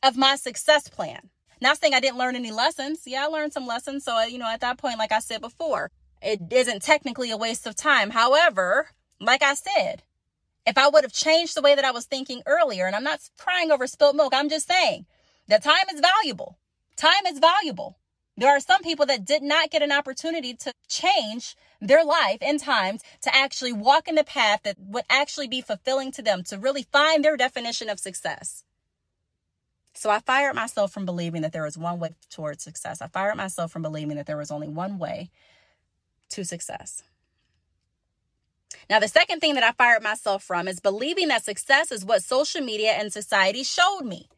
of 0.02 0.16
my 0.16 0.36
success 0.36 0.88
plan. 0.88 1.30
Not 1.60 1.78
saying 1.78 1.94
I 1.94 2.00
didn't 2.00 2.18
learn 2.18 2.36
any 2.36 2.50
lessons. 2.50 3.02
Yeah, 3.06 3.24
I 3.24 3.26
learned 3.26 3.52
some 3.52 3.66
lessons. 3.66 4.04
So, 4.04 4.16
uh, 4.16 4.24
you 4.24 4.38
know, 4.38 4.48
at 4.48 4.60
that 4.60 4.78
point, 4.78 4.98
like 4.98 5.12
I 5.12 5.18
said 5.18 5.40
before, 5.40 5.90
it 6.22 6.40
isn't 6.50 6.82
technically 6.82 7.30
a 7.30 7.36
waste 7.36 7.66
of 7.66 7.74
time. 7.74 8.10
However, 8.10 8.88
like 9.20 9.42
I 9.42 9.54
said, 9.54 10.02
if 10.66 10.78
I 10.78 10.88
would 10.88 11.04
have 11.04 11.12
changed 11.12 11.54
the 11.54 11.62
way 11.62 11.74
that 11.74 11.84
I 11.84 11.90
was 11.90 12.06
thinking 12.06 12.42
earlier, 12.46 12.86
and 12.86 12.96
I'm 12.96 13.04
not 13.04 13.20
crying 13.38 13.70
over 13.70 13.86
spilt 13.86 14.16
milk, 14.16 14.32
I'm 14.34 14.48
just 14.48 14.68
saying 14.68 15.06
that 15.48 15.62
time 15.62 15.88
is 15.92 16.00
valuable. 16.00 16.58
Time 16.96 17.26
is 17.26 17.38
valuable. 17.38 17.98
There 18.36 18.50
are 18.50 18.60
some 18.60 18.82
people 18.82 19.04
that 19.06 19.24
did 19.24 19.42
not 19.42 19.70
get 19.70 19.82
an 19.82 19.92
opportunity 19.92 20.54
to 20.54 20.72
change 20.88 21.56
their 21.80 22.04
life 22.04 22.38
in 22.40 22.58
times 22.58 23.02
to 23.22 23.34
actually 23.34 23.72
walk 23.72 24.08
in 24.08 24.14
the 24.14 24.24
path 24.24 24.60
that 24.64 24.76
would 24.78 25.04
actually 25.10 25.48
be 25.48 25.60
fulfilling 25.60 26.10
to 26.12 26.22
them, 26.22 26.42
to 26.44 26.58
really 26.58 26.86
find 26.90 27.24
their 27.24 27.36
definition 27.36 27.90
of 27.90 27.98
success. 27.98 28.64
So 29.94 30.10
I 30.10 30.20
fired 30.20 30.54
myself 30.54 30.92
from 30.92 31.04
believing 31.04 31.42
that 31.42 31.52
there 31.52 31.64
was 31.64 31.76
one 31.76 31.98
way 31.98 32.14
towards 32.30 32.62
success. 32.62 33.02
I 33.02 33.08
fired 33.08 33.36
myself 33.36 33.72
from 33.72 33.82
believing 33.82 34.16
that 34.16 34.26
there 34.26 34.36
was 34.36 34.50
only 34.50 34.68
one 34.68 34.98
way 34.98 35.30
to 36.30 36.44
success. 36.44 37.02
Now, 38.88 39.00
the 39.00 39.08
second 39.08 39.40
thing 39.40 39.54
that 39.54 39.64
I 39.64 39.72
fired 39.72 40.02
myself 40.02 40.42
from 40.42 40.68
is 40.68 40.80
believing 40.80 41.28
that 41.28 41.44
success 41.44 41.92
is 41.92 42.04
what 42.04 42.22
social 42.22 42.60
media 42.60 42.92
and 42.92 43.12
society 43.12 43.62
showed 43.62 44.02
me. 44.02 44.28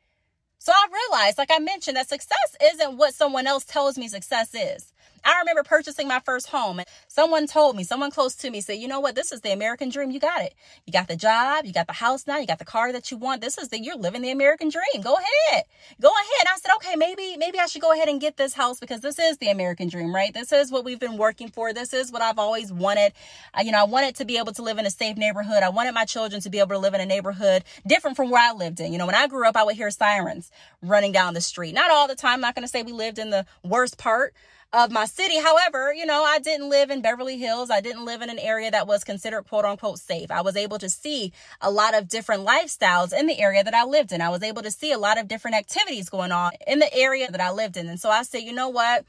So 0.59 0.73
I 0.73 0.87
realized, 0.93 1.39
like 1.39 1.51
I 1.51 1.59
mentioned, 1.59 1.97
that 1.97 2.09
success 2.09 2.57
isn't 2.63 2.97
what 2.97 3.15
someone 3.15 3.47
else 3.47 3.65
tells 3.65 3.99
me 3.99 4.09
success 4.09 4.55
is. 4.55 4.93
I 5.25 5.39
remember 5.41 5.63
purchasing 5.63 6.09
my 6.09 6.21
first 6.21 6.49
home 6.49 6.81
and 6.81 6.89
someone 7.07 7.47
told 7.47 7.77
me, 7.77 7.85
someone 7.85 8.11
close 8.11 8.35
to 8.37 8.51
me 8.51 8.61
said, 8.61 8.79
you 8.79 8.89
know 8.89 9.01
what? 9.01 9.15
This 9.15 9.31
is 9.31 9.41
the 9.41 9.53
American 9.53 9.89
dream. 9.89 10.11
You 10.11 10.19
got 10.19 10.43
it. 10.43 10.55
You 10.85 10.93
got 10.93 11.09
the 11.09 11.17
job. 11.17 11.65
You 11.65 11.73
got 11.73 11.87
the 11.87 11.93
house 11.93 12.27
now. 12.27 12.39
You 12.39 12.47
got 12.47 12.59
the 12.59 12.65
car 12.65 12.93
that 12.93 13.11
you 13.11 13.17
want. 13.17 13.41
This 13.41 13.57
is 13.59 13.69
the, 13.69 13.81
you're 13.81 13.97
living 13.97 14.23
the 14.23 14.31
American 14.31 14.69
dream. 14.69 15.03
Go 15.03 15.15
ahead. 15.15 15.65
Go 16.01 16.09
ahead. 16.09 16.47
I 16.49 16.59
said, 16.59 16.73
okay, 16.77 16.97
maybe, 16.97 17.37
maybe 17.37 17.59
I 17.59 17.67
should 17.67 17.83
go 17.83 17.93
ahead 17.93 18.09
and 18.09 18.21
get 18.21 18.37
this 18.37 18.55
house 18.55 18.81
because 18.81 19.01
this 19.01 19.19
is 19.19 19.39
the 19.39 19.49
American 19.49 19.89
dream, 19.89 20.15
right? 20.15 20.35
This 20.35 20.53
is 20.53 20.73
what 20.73 20.85
we've 20.85 21.01
been 21.01 21.17
working 21.17 21.49
for. 21.49 21.73
This 21.73 21.93
is 21.93 22.11
what 22.11 22.23
I've 22.23 22.39
always 22.39 22.73
wanted. 22.73 23.13
I, 23.55 23.63
you 23.63 23.71
know, 23.71 23.81
I 23.81 23.85
wanted 23.85 24.17
to 24.17 24.25
be 24.25 24.39
able 24.39 24.53
to 24.55 24.63
live 24.63 24.79
in 24.79 24.87
a 24.87 24.91
safe 24.91 25.17
neighborhood. 25.17 25.63
I 25.63 25.69
wanted 25.69 25.95
my 25.95 26.05
children 26.05 26.41
to 26.43 26.51
be 26.51 26.59
able 26.59 26.71
to 26.71 26.79
live 26.79 26.95
in 26.95 27.01
a 27.01 27.07
neighborhood 27.07 27.63
different 27.87 28.17
from 28.17 28.31
where 28.31 28.43
I 28.43 28.53
lived 28.53 28.81
in. 28.81 28.93
You 28.93 28.99
know, 28.99 29.07
when 29.07 29.15
I 29.15 29.29
grew 29.29 29.47
up, 29.47 29.57
I 29.57 29.63
would 29.63 29.77
hear 29.77 29.91
sirens 29.91 30.51
running 30.83 31.13
down 31.13 31.35
the 31.35 31.41
street. 31.41 31.75
Not 31.75 31.91
all 31.91 32.09
the 32.09 32.17
time. 32.17 32.35
I'm 32.35 32.41
not 32.41 32.55
going 32.55 32.65
to 32.65 32.69
say 32.69 32.83
we 32.83 32.93
lived 32.93 33.19
in 33.19 33.31
the 33.31 33.47
worst 33.63 33.99
part 33.99 34.35
of 34.73 34.91
my 34.91 35.05
city. 35.05 35.39
However, 35.39 35.93
you 35.93 36.07
know, 36.07 36.25
I 36.25 36.39
didn't 36.39 36.71
live 36.71 36.91
in 36.91 37.03
Beverly 37.03 37.37
Hills. 37.37 37.71
I 37.71 37.81
didn't 37.81 38.05
live 38.05 38.23
in 38.23 38.31
an 38.31 38.39
area 38.39 38.71
that 38.71 38.87
was 38.87 39.05
considered 39.05 39.43
quote 39.43 39.65
unquote 39.65 39.99
safe. 39.99 40.31
I 40.31 40.41
was 40.41 40.57
able 40.57 40.79
to 40.79 40.89
see 40.89 41.33
a 41.61 41.71
lot 41.71 41.95
of 41.95 42.09
different 42.09 42.47
lifestyles 42.47 43.13
in 43.13 43.27
the 43.27 43.39
area 43.39 43.63
that 43.63 43.75
I 43.75 43.85
lived 43.85 44.13
in. 44.13 44.23
I 44.23 44.31
was 44.31 44.43
able 44.43 44.63
to 44.63 44.71
see 44.71 44.93
a 44.93 44.99
lot 44.99 45.19
of 45.19 45.29
different 45.29 45.57
activities 45.57 46.09
going 46.09 46.33
on 46.33 46.53
in 46.67 46.79
the 46.79 46.93
area 46.95 47.31
that 47.31 47.41
I 47.41 47.51
lived 47.51 47.77
in. 47.77 47.87
And 47.89 48.01
so 48.01 48.09
I 48.09 48.23
said, 48.23 48.43
you 48.43 48.53
know 48.53 48.71
what? 48.71 49.05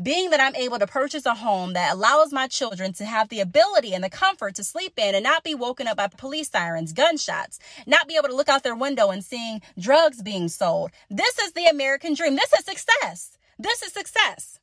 Being 0.00 0.30
that 0.30 0.40
I'm 0.40 0.54
able 0.54 0.78
to 0.78 0.86
purchase 0.86 1.26
a 1.26 1.34
home 1.34 1.72
that 1.72 1.94
allows 1.94 2.32
my 2.32 2.46
children 2.46 2.92
to 2.94 3.04
have 3.04 3.28
the 3.28 3.40
ability 3.40 3.94
and 3.94 4.04
the 4.04 4.08
comfort 4.08 4.54
to 4.54 4.62
sleep 4.62 4.92
in 4.96 5.16
and 5.16 5.24
not 5.24 5.42
be 5.42 5.56
woken 5.56 5.88
up 5.88 5.96
by 5.96 6.06
police 6.06 6.48
sirens, 6.48 6.92
gunshots, 6.92 7.58
not 7.84 8.06
be 8.06 8.14
able 8.14 8.28
to 8.28 8.36
look 8.36 8.48
out 8.48 8.62
their 8.62 8.76
window 8.76 9.10
and 9.10 9.24
seeing 9.24 9.60
drugs 9.76 10.22
being 10.22 10.46
sold. 10.48 10.92
This 11.10 11.36
is 11.40 11.54
the 11.54 11.66
American 11.66 12.14
dream. 12.14 12.36
This 12.36 12.52
is 12.52 12.64
success. 12.64 13.36
This 13.58 13.82
is 13.82 13.92
success. 13.92 14.60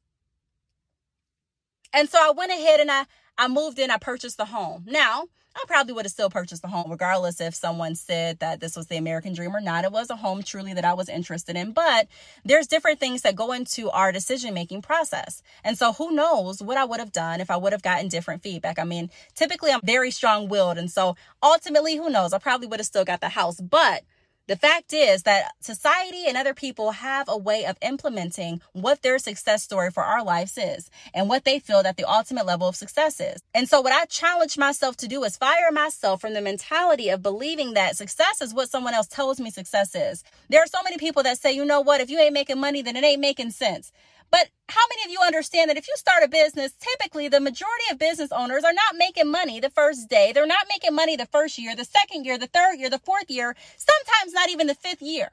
And 1.93 2.09
so 2.09 2.17
I 2.21 2.31
went 2.31 2.51
ahead 2.51 2.79
and 2.79 2.91
I, 2.91 3.05
I 3.37 3.47
moved 3.47 3.79
in, 3.79 3.91
I 3.91 3.97
purchased 3.97 4.37
the 4.37 4.45
home. 4.45 4.83
Now, 4.87 5.25
I 5.55 5.63
probably 5.67 5.93
would 5.93 6.05
have 6.05 6.11
still 6.11 6.29
purchased 6.29 6.61
the 6.61 6.67
home 6.67 6.91
regardless 6.91 7.39
if 7.39 7.55
someone 7.55 7.95
said 7.95 8.39
that 8.39 8.59
this 8.59 8.75
was 8.75 8.87
the 8.87 8.97
American 8.97 9.33
dream 9.33 9.55
or 9.55 9.61
not. 9.61 9.85
It 9.85 9.91
was 9.91 10.09
a 10.09 10.15
home 10.17 10.43
truly 10.43 10.73
that 10.73 10.83
I 10.83 10.93
was 10.93 11.07
interested 11.07 11.55
in, 11.55 11.71
but 11.71 12.07
there's 12.43 12.67
different 12.67 12.99
things 12.99 13.21
that 13.21 13.37
go 13.37 13.53
into 13.53 13.89
our 13.91 14.11
decision 14.11 14.53
making 14.53 14.81
process. 14.81 15.41
And 15.63 15.77
so 15.77 15.93
who 15.93 16.11
knows 16.11 16.61
what 16.61 16.77
I 16.77 16.83
would 16.83 16.99
have 16.99 17.13
done 17.13 17.39
if 17.39 17.49
I 17.49 17.55
would 17.55 17.71
have 17.71 17.81
gotten 17.81 18.09
different 18.09 18.43
feedback. 18.43 18.79
I 18.79 18.83
mean, 18.83 19.09
typically 19.33 19.71
I'm 19.71 19.79
very 19.81 20.11
strong 20.11 20.49
willed. 20.49 20.77
And 20.77 20.91
so 20.91 21.15
ultimately, 21.41 21.95
who 21.95 22.09
knows? 22.09 22.33
I 22.33 22.39
probably 22.39 22.67
would 22.67 22.81
have 22.81 22.87
still 22.87 23.05
got 23.05 23.21
the 23.21 23.29
house, 23.29 23.61
but 23.61 24.03
the 24.47 24.55
fact 24.55 24.93
is 24.93 25.23
that 25.23 25.51
society 25.59 26.25
and 26.27 26.37
other 26.37 26.53
people 26.53 26.91
have 26.91 27.27
a 27.27 27.37
way 27.37 27.65
of 27.65 27.77
implementing 27.81 28.61
what 28.73 29.01
their 29.01 29.17
success 29.17 29.63
story 29.63 29.89
for 29.89 30.03
our 30.03 30.23
lives 30.23 30.57
is 30.57 30.89
and 31.13 31.27
what 31.27 31.45
they 31.45 31.57
feel 31.57 31.81
that 31.81 31.97
the 31.97 32.05
ultimate 32.05 32.45
level 32.45 32.67
of 32.67 32.75
success 32.75 33.19
is. 33.19 33.41
And 33.55 33.67
so 33.67 33.81
what 33.81 33.91
I 33.91 34.05
challenge 34.05 34.57
myself 34.57 34.97
to 34.97 35.07
do 35.07 35.23
is 35.23 35.35
fire 35.35 35.71
myself 35.71 36.21
from 36.21 36.33
the 36.33 36.41
mentality 36.41 37.09
of 37.09 37.23
believing 37.23 37.73
that 37.73 37.97
success 37.97 38.41
is 38.41 38.53
what 38.53 38.69
someone 38.69 38.93
else 38.93 39.07
tells 39.07 39.39
me 39.39 39.49
success 39.49 39.95
is. 39.95 40.23
There 40.49 40.61
are 40.61 40.67
so 40.67 40.79
many 40.83 40.97
people 40.97 41.23
that 41.23 41.39
say, 41.39 41.53
you 41.53 41.65
know 41.65 41.81
what, 41.81 42.01
if 42.01 42.11
you 42.11 42.19
ain't 42.19 42.33
making 42.33 42.59
money, 42.59 42.83
then 42.83 42.95
it 42.95 43.03
ain't 43.03 43.21
making 43.21 43.51
sense. 43.51 43.91
But 44.31 44.49
how 44.69 44.81
many 44.89 45.03
of 45.05 45.11
you 45.11 45.19
understand 45.25 45.69
that 45.69 45.77
if 45.77 45.87
you 45.87 45.93
start 45.95 46.23
a 46.23 46.27
business, 46.27 46.73
typically 46.73 47.27
the 47.27 47.39
majority 47.39 47.85
of 47.91 47.99
business 47.99 48.31
owners 48.31 48.63
are 48.63 48.73
not 48.73 48.95
making 48.97 49.31
money 49.31 49.59
the 49.59 49.69
first 49.69 50.09
day. 50.09 50.31
They're 50.33 50.45
not 50.45 50.67
making 50.69 50.95
money 50.95 51.15
the 51.15 51.25
first 51.27 51.57
year, 51.57 51.75
the 51.75 51.85
second 51.85 52.25
year, 52.25 52.37
the 52.37 52.47
third 52.47 52.75
year, 52.79 52.89
the 52.89 52.99
fourth 52.99 53.29
year, 53.29 53.55
sometimes 53.77 54.33
not 54.33 54.49
even 54.49 54.67
the 54.67 54.75
fifth 54.75 55.01
year. 55.01 55.31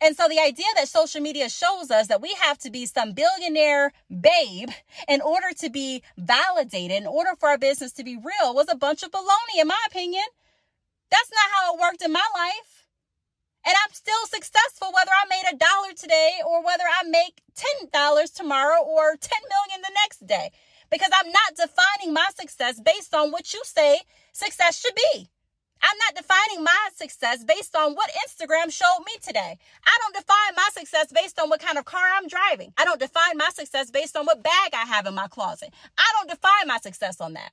And 0.00 0.16
so 0.16 0.28
the 0.28 0.38
idea 0.38 0.66
that 0.76 0.88
social 0.88 1.20
media 1.20 1.48
shows 1.48 1.90
us 1.90 2.06
that 2.06 2.22
we 2.22 2.34
have 2.40 2.58
to 2.58 2.70
be 2.70 2.86
some 2.86 3.12
billionaire 3.12 3.92
babe 4.08 4.70
in 5.08 5.20
order 5.20 5.48
to 5.58 5.70
be 5.70 6.02
validated, 6.16 6.96
in 6.98 7.06
order 7.06 7.30
for 7.38 7.48
our 7.48 7.58
business 7.58 7.92
to 7.94 8.04
be 8.04 8.16
real, 8.16 8.54
was 8.54 8.68
a 8.70 8.76
bunch 8.76 9.02
of 9.02 9.10
baloney, 9.10 9.60
in 9.60 9.66
my 9.66 9.80
opinion. 9.88 10.24
That's 11.10 11.30
not 11.32 11.50
how 11.52 11.74
it 11.74 11.80
worked 11.80 12.02
in 12.02 12.12
my 12.12 12.26
life. 12.34 12.77
And 13.66 13.74
I'm 13.84 13.92
still 13.92 14.26
successful 14.26 14.92
whether 14.94 15.10
I 15.10 15.28
made 15.28 15.44
a 15.52 15.56
dollar 15.56 15.92
today 15.94 16.40
or 16.46 16.64
whether 16.64 16.84
I 16.84 17.08
make 17.08 17.42
$10 17.54 18.34
tomorrow 18.34 18.82
or 18.82 19.16
10 19.20 19.38
million 19.42 19.82
the 19.82 19.96
next 20.02 20.26
day. 20.26 20.50
Because 20.90 21.10
I'm 21.12 21.30
not 21.30 21.56
defining 21.56 22.14
my 22.14 22.28
success 22.38 22.80
based 22.80 23.14
on 23.14 23.30
what 23.30 23.52
you 23.52 23.60
say 23.64 24.00
success 24.32 24.80
should 24.80 24.94
be. 25.12 25.28
I'm 25.82 25.98
not 25.98 26.16
defining 26.16 26.64
my 26.64 26.88
success 26.96 27.44
based 27.44 27.76
on 27.76 27.94
what 27.94 28.10
Instagram 28.26 28.72
showed 28.72 29.04
me 29.06 29.12
today. 29.22 29.58
I 29.84 29.98
don't 30.00 30.14
define 30.14 30.54
my 30.56 30.68
success 30.72 31.12
based 31.12 31.38
on 31.38 31.48
what 31.50 31.60
kind 31.60 31.78
of 31.78 31.84
car 31.84 32.04
I'm 32.16 32.26
driving. 32.26 32.72
I 32.76 32.84
don't 32.84 32.98
define 32.98 33.36
my 33.36 33.50
success 33.54 33.90
based 33.90 34.16
on 34.16 34.26
what 34.26 34.42
bag 34.42 34.70
I 34.72 34.86
have 34.86 35.06
in 35.06 35.14
my 35.14 35.28
closet. 35.28 35.72
I 35.96 36.12
don't 36.16 36.30
define 36.30 36.66
my 36.66 36.78
success 36.78 37.20
on 37.20 37.34
that. 37.34 37.52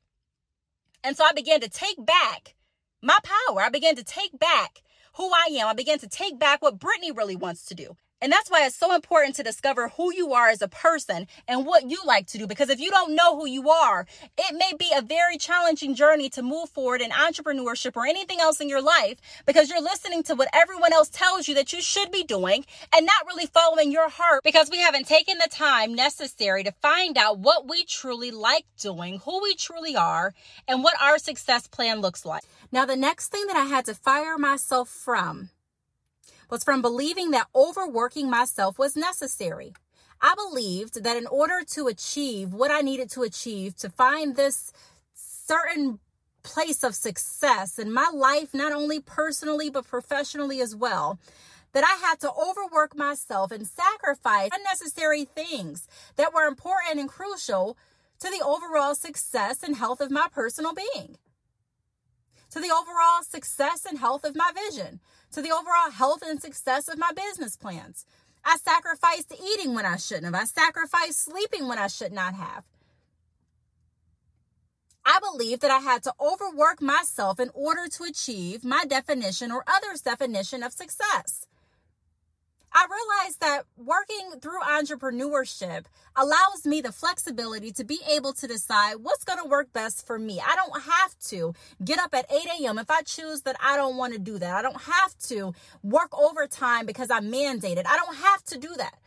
And 1.04 1.16
so 1.16 1.24
I 1.24 1.34
began 1.34 1.62
to 1.62 1.70
take 1.70 2.04
back 2.04 2.56
my 3.02 3.18
power. 3.24 3.62
I 3.62 3.70
began 3.70 3.96
to 3.96 4.04
take 4.04 4.38
back 4.40 4.82
who 5.18 5.30
I 5.32 5.50
am. 5.60 5.68
I 5.68 5.74
began 5.74 6.00
to 6.00 6.08
take 6.08 6.40
back 6.40 6.62
what 6.62 6.80
Brittney 6.80 7.16
really 7.16 7.36
wants 7.36 7.66
to 7.66 7.76
do. 7.76 7.98
And 8.22 8.32
that's 8.32 8.50
why 8.50 8.66
it's 8.66 8.76
so 8.76 8.96
important 8.96 9.36
to 9.36 9.44
discover 9.44 9.90
who 9.90 10.14
you 10.14 10.34
are 10.34 10.48
as 10.48 10.62
a 10.62 10.68
person 10.68 11.28
and 11.48 11.66
what 11.66 11.90
you 11.90 12.00
like 12.06 12.28
to 12.28 12.38
do. 12.38 12.48
Because 12.48 12.70
if 12.70 12.80
you 12.80 12.90
don't 12.90 13.14
know 13.14 13.38
who 13.38 13.48
you 13.48 13.70
are, 13.70 14.08
it 14.38 14.56
may 14.56 14.72
be 14.78 14.92
a 14.96 15.02
very 15.02 15.38
challenging 15.38 15.96
journey 15.96 16.30
to 16.30 16.42
move 16.42 16.70
forward 16.70 17.02
in 17.02 17.12
entrepreneurship 17.12 17.96
or 17.96 18.06
anything 18.06 18.40
else 18.40 18.62
in 18.62 18.70
your 18.70 18.82
life 18.82 19.18
because 19.46 19.70
you're 19.70 19.82
listening 19.82 20.24
to 20.24 20.36
what 20.36 20.48
everyone 20.54 20.94
else 20.94 21.10
tells 21.10 21.48
you 21.48 21.56
that 21.56 21.74
you 21.74 21.82
should 21.82 22.10
be 22.12 22.24
doing 22.24 22.66
and 22.96 23.06
not 23.06 23.26
really 23.28 23.48
following 23.48 23.92
your 23.92 24.10
heart 24.10 24.42
because 24.44 24.70
we 24.72 24.80
haven't 24.80 25.08
taken 25.08 25.38
the 25.38 25.50
time 25.50 25.94
necessary 25.94 26.64
to 26.64 26.72
find 26.72 27.18
out 27.18 27.40
what 27.40 27.68
we 27.68 27.84
truly 27.84 28.32
like 28.32 28.66
doing, 28.80 29.20
who 29.20 29.42
we 29.42 29.56
truly 29.56 29.96
are, 29.96 30.34
and 30.68 30.84
what 30.84 31.00
our 31.02 31.18
success 31.18 31.68
plan 31.68 32.00
looks 32.00 32.26
like. 32.26 32.44
Now, 32.72 32.86
the 32.86 32.96
next 32.96 33.30
thing 33.30 33.46
that 33.48 33.58
I 33.58 33.66
had 33.66 33.86
to 33.86 33.94
fire 33.94 34.38
myself 34.38 34.90
from 34.90 35.50
was 36.50 36.64
from 36.64 36.82
believing 36.82 37.32
that 37.32 37.48
overworking 37.56 38.30
myself 38.30 38.78
was 38.78 38.96
necessary. 38.96 39.74
I 40.22 40.34
believed 40.36 41.04
that 41.04 41.18
in 41.18 41.28
order 41.28 41.62
to 41.72 41.88
achieve 41.88 42.54
what 42.54 42.72
I 42.72 42.82
needed 42.82 43.10
to 43.12 43.24
achieve, 43.24 43.76
to 43.78 43.90
find 43.90 44.36
this 44.36 44.72
certain 45.14 46.00
place 46.44 46.84
of 46.84 46.96
success 46.96 47.78
in 47.80 47.92
my 47.92 48.10
life, 48.14 48.54
not 48.54 48.72
only 48.72 49.00
personally, 49.00 49.70
but 49.70 49.88
professionally 49.88 50.62
as 50.62 50.76
well, 50.76 51.20
that 51.74 51.84
I 51.84 52.08
had 52.08 52.20
to 52.22 52.32
overwork 52.32 52.96
myself 52.96 53.52
and 53.52 53.68
sacrifice 53.68 54.50
unnecessary 54.56 55.26
things 55.26 55.88
that 56.16 56.34
were 56.34 56.46
important 56.46 57.00
and 57.00 57.10
crucial 57.10 57.78
to 58.20 58.30
the 58.30 58.44
overall 58.46 58.96
success 58.96 59.62
and 59.62 59.76
health 59.76 60.00
of 60.00 60.10
my 60.10 60.28
personal 60.32 60.74
being, 60.74 61.18
to 62.52 62.60
the 62.60 62.72
overall 62.72 63.24
success 63.24 63.86
and 63.86 64.00
health 64.00 64.24
of 64.24 64.36
my 64.36 64.52
vision, 64.56 65.02
to 65.36 65.42
the 65.42 65.52
overall 65.52 65.92
health 65.92 66.24
and 66.26 66.42
success 66.42 66.88
of 66.88 66.98
my 66.98 67.12
business 67.12 67.58
plans. 67.58 68.06
I 68.46 68.56
sacrificed 68.56 69.34
eating 69.34 69.76
when 69.76 69.86
I 69.86 69.98
shouldn't 69.98 70.34
have. 70.34 70.36
I 70.36 70.46
sacrificed 70.46 71.26
sleeping 71.26 71.68
when 71.68 71.78
I 71.78 71.88
should 71.88 72.14
not 72.14 72.36
have. 72.36 72.64
I 75.06 75.20
believe 75.20 75.60
that 75.60 75.72
I 75.72 75.80
had 75.80 76.04
to 76.04 76.14
overwork 76.22 76.82
myself 76.82 77.40
in 77.42 77.50
order 77.54 77.90
to 77.90 78.04
achieve 78.06 78.64
my 78.64 78.86
definition 78.88 79.52
or 79.52 79.66
others' 79.68 80.02
definition 80.02 80.64
of 80.64 80.72
success. 80.72 81.46
I 82.78 82.88
realized 82.92 83.40
that 83.40 83.64
working 83.78 84.38
through 84.42 84.60
entrepreneurship 84.60 85.86
allows 86.14 86.66
me 86.66 86.82
the 86.82 86.92
flexibility 86.92 87.72
to 87.72 87.86
be 87.86 88.00
able 88.12 88.34
to 88.34 88.48
decide 88.48 88.96
what's 88.96 89.24
going 89.24 89.40
to 89.42 89.48
work 89.48 89.72
best 89.72 90.06
for 90.06 90.20
me. 90.20 90.42
I 90.46 90.58
don't 90.58 90.82
have 90.84 91.18
to 91.30 91.54
get 91.86 92.00
up 92.00 92.14
at 92.14 92.30
8 92.30 92.38
a.m. 92.60 92.78
if 92.78 92.92
I 92.92 93.02
choose 93.04 93.44
that 93.44 93.56
I 93.64 93.78
don't 93.78 93.96
want 93.96 94.12
to 94.12 94.20
do 94.20 94.38
that. 94.40 94.54
I 94.56 94.62
don't 94.62 94.82
have 94.82 95.18
to 95.30 95.54
work 95.84 96.10
overtime 96.20 96.86
because 96.86 97.10
I'm 97.10 97.32
mandated. 97.32 97.86
I 97.88 97.96
don't 97.96 98.18
have 98.18 98.44
to 98.48 98.58
do 98.58 98.76
that. 98.76 98.98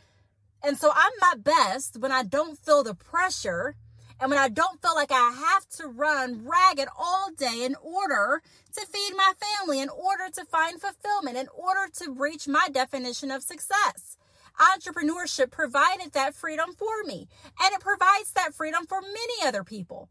And 0.64 0.78
so 0.78 0.90
I'm 0.90 1.12
my 1.20 1.34
best 1.36 1.98
when 1.98 2.10
I 2.10 2.22
don't 2.22 2.58
feel 2.58 2.82
the 2.82 2.94
pressure 2.94 3.76
and 4.20 4.30
when 4.30 4.38
I 4.38 4.48
don't 4.48 4.80
feel 4.82 4.94
like 4.94 5.12
I 5.12 5.30
have 5.30 5.68
to 5.78 5.86
run 5.86 6.46
ragged 6.46 6.88
all 6.98 7.30
day 7.36 7.64
in 7.64 7.76
order 7.76 8.42
to 8.74 8.86
feed 8.86 9.12
my 9.16 9.32
family, 9.38 9.80
in 9.80 9.88
order 9.88 10.24
to 10.34 10.44
find 10.44 10.80
fulfillment, 10.80 11.36
in 11.36 11.48
order 11.54 11.90
to 12.00 12.12
reach 12.12 12.48
my 12.48 12.68
definition 12.72 13.30
of 13.30 13.42
success. 13.42 14.16
Entrepreneurship 14.58 15.52
provided 15.52 16.12
that 16.12 16.34
freedom 16.34 16.72
for 16.76 17.04
me, 17.04 17.28
and 17.62 17.72
it 17.72 17.80
provides 17.80 18.32
that 18.32 18.54
freedom 18.54 18.86
for 18.86 19.00
many 19.00 19.46
other 19.46 19.62
people. 19.62 20.08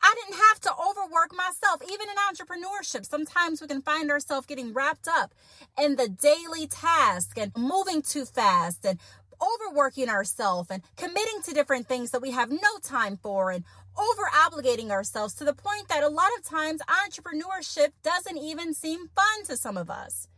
I 0.00 0.14
didn't 0.14 0.40
have 0.40 0.60
to 0.60 0.72
overwork 0.72 1.34
myself. 1.34 1.82
Even 1.82 2.06
in 2.08 2.16
entrepreneurship, 2.30 3.04
sometimes 3.04 3.60
we 3.60 3.66
can 3.66 3.82
find 3.82 4.10
ourselves 4.10 4.46
getting 4.46 4.72
wrapped 4.72 5.08
up 5.08 5.34
in 5.80 5.96
the 5.96 6.08
daily 6.08 6.68
task 6.68 7.36
and 7.36 7.50
moving 7.56 8.02
too 8.02 8.24
fast 8.24 8.84
and 8.84 9.00
overworking 9.40 10.08
ourselves 10.08 10.70
and 10.70 10.82
committing 10.96 11.42
to 11.44 11.54
different 11.54 11.86
things 11.86 12.10
that 12.10 12.22
we 12.22 12.30
have 12.30 12.50
no 12.50 12.78
time 12.82 13.16
for 13.16 13.50
and 13.50 13.64
over 13.98 14.22
obligating 14.32 14.90
ourselves 14.90 15.34
to 15.34 15.44
the 15.44 15.54
point 15.54 15.88
that 15.88 16.02
a 16.02 16.08
lot 16.08 16.30
of 16.38 16.44
times 16.44 16.80
entrepreneurship 16.82 17.88
doesn't 18.02 18.36
even 18.36 18.74
seem 18.74 19.08
fun 19.08 19.44
to 19.46 19.56
some 19.56 19.76
of 19.76 19.90
us. 19.90 20.28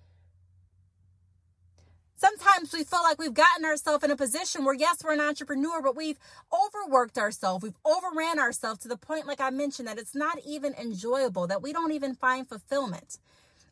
Sometimes 2.16 2.72
we 2.72 2.82
feel 2.82 3.02
like 3.04 3.20
we've 3.20 3.32
gotten 3.32 3.64
ourselves 3.64 4.02
in 4.02 4.11
a 4.11 4.16
position 4.16 4.64
where, 4.64 4.74
yes, 4.74 4.96
we're 5.04 5.12
an 5.12 5.20
entrepreneur, 5.20 5.80
but 5.80 5.96
we've 5.96 6.18
overworked 6.52 7.16
ourselves. 7.16 7.62
We've 7.62 7.78
overran 7.84 8.40
ourselves 8.40 8.80
to 8.80 8.88
the 8.88 8.96
point, 8.96 9.28
like 9.28 9.40
I 9.40 9.50
mentioned, 9.50 9.87
that 9.87 9.98
it's 9.98 10.16
not 10.16 10.38
even 10.44 10.74
enjoyable, 10.74 11.46
that 11.46 11.62
we 11.62 11.72
don't 11.72 11.92
even 11.92 12.16
find 12.16 12.48
fulfillment. 12.48 13.18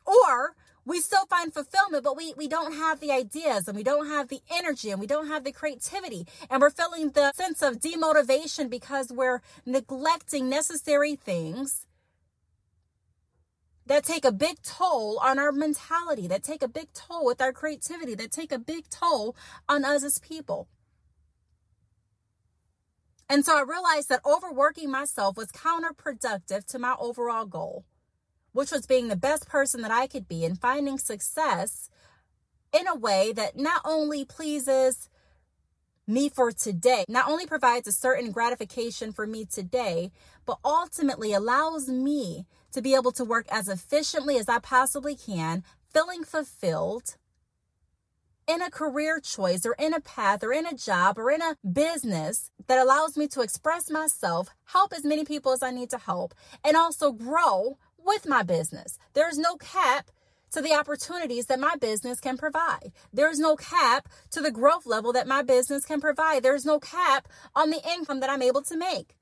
Or 0.04 0.54
we 0.86 1.00
still 1.00 1.26
find 1.26 1.52
fulfillment, 1.52 2.04
but 2.04 2.16
we, 2.16 2.32
we 2.36 2.46
don't 2.46 2.72
have 2.72 3.00
the 3.00 3.10
ideas 3.10 3.66
and 3.66 3.76
we 3.76 3.82
don't 3.82 4.06
have 4.06 4.28
the 4.28 4.40
energy 4.50 4.90
and 4.90 5.00
we 5.00 5.06
don't 5.08 5.26
have 5.26 5.42
the 5.42 5.50
creativity. 5.50 6.26
And 6.48 6.62
we're 6.62 6.70
feeling 6.70 7.10
the 7.10 7.32
sense 7.32 7.60
of 7.60 7.80
demotivation 7.80 8.70
because 8.70 9.10
we're 9.12 9.42
neglecting 9.66 10.48
necessary 10.48 11.16
things 11.16 11.86
that 13.84 14.04
take 14.04 14.24
a 14.24 14.32
big 14.32 14.62
toll 14.62 15.18
on 15.22 15.40
our 15.40 15.50
mentality, 15.50 16.28
that 16.28 16.44
take 16.44 16.62
a 16.62 16.68
big 16.68 16.92
toll 16.92 17.24
with 17.24 17.40
our 17.40 17.52
creativity, 17.52 18.14
that 18.14 18.30
take 18.30 18.52
a 18.52 18.58
big 18.58 18.88
toll 18.88 19.36
on 19.68 19.84
us 19.84 20.04
as 20.04 20.20
people. 20.20 20.68
And 23.28 23.44
so 23.44 23.58
I 23.58 23.62
realized 23.62 24.08
that 24.08 24.20
overworking 24.24 24.88
myself 24.88 25.36
was 25.36 25.50
counterproductive 25.50 26.64
to 26.66 26.78
my 26.78 26.94
overall 26.98 27.44
goal 27.44 27.84
which 28.56 28.72
was 28.72 28.86
being 28.86 29.08
the 29.08 29.16
best 29.16 29.46
person 29.46 29.82
that 29.82 29.90
I 29.90 30.06
could 30.06 30.26
be 30.26 30.42
and 30.42 30.58
finding 30.58 30.96
success 30.96 31.90
in 32.72 32.86
a 32.86 32.94
way 32.94 33.30
that 33.34 33.58
not 33.58 33.82
only 33.84 34.24
pleases 34.24 35.10
me 36.06 36.30
for 36.30 36.52
today, 36.52 37.04
not 37.06 37.28
only 37.28 37.46
provides 37.46 37.86
a 37.86 37.92
certain 37.92 38.30
gratification 38.32 39.12
for 39.12 39.26
me 39.26 39.44
today, 39.44 40.10
but 40.46 40.58
ultimately 40.64 41.34
allows 41.34 41.88
me 41.88 42.46
to 42.72 42.80
be 42.80 42.94
able 42.94 43.12
to 43.12 43.26
work 43.26 43.44
as 43.50 43.68
efficiently 43.68 44.38
as 44.38 44.48
I 44.48 44.58
possibly 44.58 45.16
can, 45.16 45.62
feeling 45.92 46.24
fulfilled 46.24 47.18
in 48.46 48.62
a 48.62 48.70
career 48.70 49.20
choice 49.20 49.66
or 49.66 49.74
in 49.78 49.92
a 49.92 50.00
path 50.00 50.42
or 50.42 50.52
in 50.52 50.64
a 50.64 50.74
job 50.74 51.18
or 51.18 51.30
in 51.30 51.42
a 51.42 51.56
business 51.68 52.50
that 52.68 52.78
allows 52.78 53.18
me 53.18 53.28
to 53.28 53.42
express 53.42 53.90
myself, 53.90 54.48
help 54.64 54.94
as 54.94 55.04
many 55.04 55.24
people 55.24 55.52
as 55.52 55.62
I 55.62 55.72
need 55.72 55.90
to 55.90 55.98
help, 55.98 56.32
and 56.64 56.74
also 56.74 57.12
grow 57.12 57.76
with 58.06 58.26
my 58.26 58.42
business. 58.42 58.98
There's 59.14 59.38
no 59.38 59.56
cap 59.56 60.10
to 60.52 60.62
the 60.62 60.72
opportunities 60.72 61.46
that 61.46 61.60
my 61.60 61.74
business 61.80 62.20
can 62.20 62.38
provide. 62.38 62.92
There's 63.12 63.38
no 63.38 63.56
cap 63.56 64.08
to 64.30 64.40
the 64.40 64.50
growth 64.50 64.86
level 64.86 65.12
that 65.12 65.26
my 65.26 65.42
business 65.42 65.84
can 65.84 66.00
provide. 66.00 66.42
There's 66.42 66.64
no 66.64 66.78
cap 66.78 67.28
on 67.54 67.70
the 67.70 67.82
income 67.94 68.20
that 68.20 68.30
I'm 68.30 68.42
able 68.42 68.62
to 68.62 68.76
make. 68.76 69.16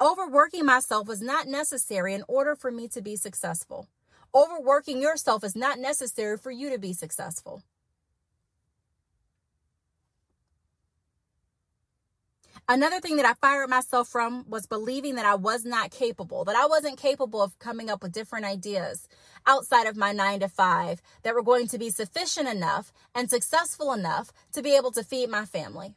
Overworking 0.00 0.64
myself 0.64 1.06
was 1.06 1.20
not 1.20 1.46
necessary 1.46 2.14
in 2.14 2.24
order 2.26 2.56
for 2.56 2.70
me 2.70 2.88
to 2.88 3.02
be 3.02 3.16
successful. 3.16 3.86
Overworking 4.34 5.02
yourself 5.02 5.44
is 5.44 5.54
not 5.54 5.78
necessary 5.78 6.38
for 6.38 6.50
you 6.50 6.70
to 6.70 6.78
be 6.78 6.94
successful. 6.94 7.62
Another 12.72 13.00
thing 13.00 13.16
that 13.16 13.26
I 13.26 13.34
fired 13.34 13.68
myself 13.68 14.06
from 14.06 14.48
was 14.48 14.64
believing 14.64 15.16
that 15.16 15.26
I 15.26 15.34
was 15.34 15.64
not 15.64 15.90
capable, 15.90 16.44
that 16.44 16.54
I 16.54 16.66
wasn't 16.66 17.00
capable 17.00 17.42
of 17.42 17.58
coming 17.58 17.90
up 17.90 18.00
with 18.00 18.12
different 18.12 18.44
ideas 18.44 19.08
outside 19.44 19.88
of 19.88 19.96
my 19.96 20.12
nine 20.12 20.38
to 20.38 20.48
five 20.48 21.02
that 21.24 21.34
were 21.34 21.42
going 21.42 21.66
to 21.66 21.78
be 21.78 21.90
sufficient 21.90 22.46
enough 22.46 22.92
and 23.12 23.28
successful 23.28 23.92
enough 23.92 24.32
to 24.52 24.62
be 24.62 24.76
able 24.76 24.92
to 24.92 25.02
feed 25.02 25.30
my 25.30 25.46
family. 25.46 25.96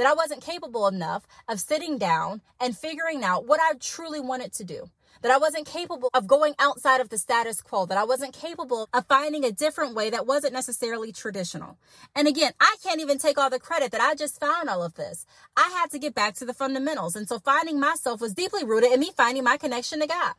That 0.00 0.08
I 0.08 0.14
wasn't 0.14 0.40
capable 0.40 0.88
enough 0.88 1.26
of 1.46 1.60
sitting 1.60 1.98
down 1.98 2.40
and 2.58 2.74
figuring 2.74 3.22
out 3.22 3.46
what 3.46 3.60
I 3.60 3.74
truly 3.78 4.18
wanted 4.18 4.50
to 4.54 4.64
do 4.64 4.88
that 5.20 5.30
I 5.30 5.36
wasn't 5.36 5.66
capable 5.66 6.08
of 6.14 6.26
going 6.26 6.54
outside 6.58 7.02
of 7.02 7.10
the 7.10 7.18
status 7.18 7.60
quo, 7.60 7.84
that 7.84 7.98
I 7.98 8.04
wasn't 8.04 8.32
capable 8.32 8.88
of 8.94 9.04
finding 9.04 9.44
a 9.44 9.52
different 9.52 9.94
way 9.94 10.08
that 10.08 10.26
wasn't 10.26 10.54
necessarily 10.54 11.12
traditional. 11.12 11.76
And 12.16 12.26
again, 12.26 12.52
I 12.58 12.76
can't 12.82 13.02
even 13.02 13.18
take 13.18 13.36
all 13.36 13.50
the 13.50 13.58
credit 13.58 13.92
that 13.92 14.00
I 14.00 14.14
just 14.14 14.40
found 14.40 14.70
all 14.70 14.82
of 14.82 14.94
this. 14.94 15.26
I 15.54 15.68
had 15.78 15.90
to 15.90 15.98
get 15.98 16.14
back 16.14 16.34
to 16.36 16.46
the 16.46 16.54
fundamentals. 16.54 17.14
And 17.14 17.28
so 17.28 17.38
finding 17.38 17.78
myself 17.78 18.22
was 18.22 18.32
deeply 18.32 18.64
rooted 18.64 18.92
in 18.92 19.00
me 19.00 19.10
finding 19.14 19.44
my 19.44 19.58
connection 19.58 20.00
to 20.00 20.06
God. 20.06 20.32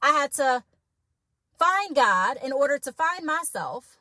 I 0.00 0.12
had 0.12 0.32
to 0.32 0.64
find 1.58 1.94
God 1.94 2.38
in 2.42 2.52
order 2.52 2.78
to 2.78 2.92
find 2.92 3.26
myself 3.26 3.98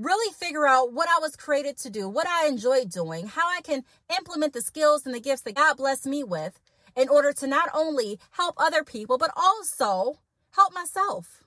really 0.00 0.32
figure 0.34 0.66
out 0.66 0.92
what 0.92 1.08
I 1.08 1.20
was 1.20 1.36
created 1.36 1.76
to 1.78 1.90
do, 1.90 2.08
what 2.08 2.26
I 2.26 2.46
enjoy 2.46 2.84
doing, 2.84 3.26
how 3.26 3.48
I 3.48 3.60
can 3.62 3.84
implement 4.16 4.52
the 4.52 4.62
skills 4.62 5.04
and 5.04 5.14
the 5.14 5.20
gifts 5.20 5.42
that 5.42 5.54
God 5.54 5.76
blessed 5.76 6.06
me 6.06 6.24
with 6.24 6.58
in 6.96 7.08
order 7.08 7.32
to 7.34 7.46
not 7.46 7.68
only 7.74 8.18
help 8.32 8.54
other 8.56 8.82
people, 8.82 9.18
but 9.18 9.30
also 9.36 10.18
help 10.52 10.74
myself. 10.74 11.44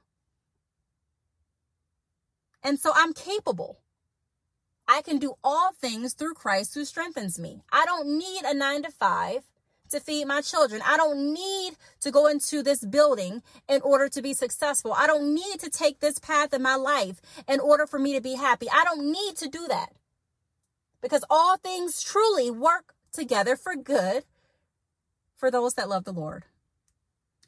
And 2.64 2.80
so 2.80 2.92
I'm 2.96 3.14
capable. 3.14 3.80
I 4.88 5.02
can 5.02 5.18
do 5.18 5.36
all 5.44 5.72
things 5.74 6.14
through 6.14 6.34
Christ 6.34 6.76
who 6.76 6.86
strengthens 6.86 7.40
me. 7.40 7.64
I 7.72 7.86
don't 7.86 8.18
need 8.18 8.44
a 8.46 8.54
nine 8.54 8.84
to 8.84 8.92
five 8.92 9.44
to 9.94 10.00
feed 10.00 10.26
my 10.26 10.42
children. 10.42 10.82
I 10.86 10.98
don't 10.98 11.34
need 11.34 11.74
to 12.02 12.12
go 12.12 12.28
into 12.28 12.62
this 12.62 12.84
building 12.86 13.42
in 13.68 13.82
order 13.82 14.10
to 14.10 14.22
be 14.22 14.34
successful. 14.34 14.94
I 14.94 15.08
don't 15.08 15.34
need 15.34 15.60
to 15.62 15.70
take 15.70 16.00
this 16.00 16.20
path 16.20 16.54
in 16.54 16.62
my 16.62 16.76
life 16.76 17.22
in 17.48 17.60
order 17.60 17.88
for 17.88 17.98
me 17.98 18.14
to 18.14 18.22
be 18.22 18.36
happy. 18.36 18.68
I 18.70 18.84
don't 18.84 19.12
need 19.12 19.38
to 19.38 19.48
do 19.48 19.68
that. 19.70 19.94
Because 21.02 21.24
all 21.30 21.58
things 21.58 22.02
truly 22.02 22.52
work 22.52 22.94
together 23.12 23.56
for 23.56 23.76
good 23.76 24.24
for 25.36 25.50
those 25.52 25.74
that 25.76 25.90
love 25.90 26.04
the 26.04 26.14
Lord. 26.14 26.46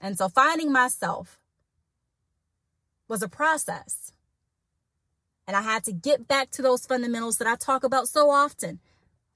And 0.01 0.17
so 0.17 0.29
finding 0.29 0.71
myself 0.71 1.39
was 3.08 3.21
a 3.21 3.29
process. 3.29 4.12
And 5.47 5.55
I 5.55 5.62
had 5.62 5.84
to 5.86 5.93
get 5.93 6.27
back 6.27 6.49
to 6.51 6.62
those 6.62 6.86
fundamentals 6.86 7.38
that 7.38 7.47
I 7.47 7.55
talk 7.55 7.84
about 7.84 8.08
so 8.08 8.29
often. 8.29 8.79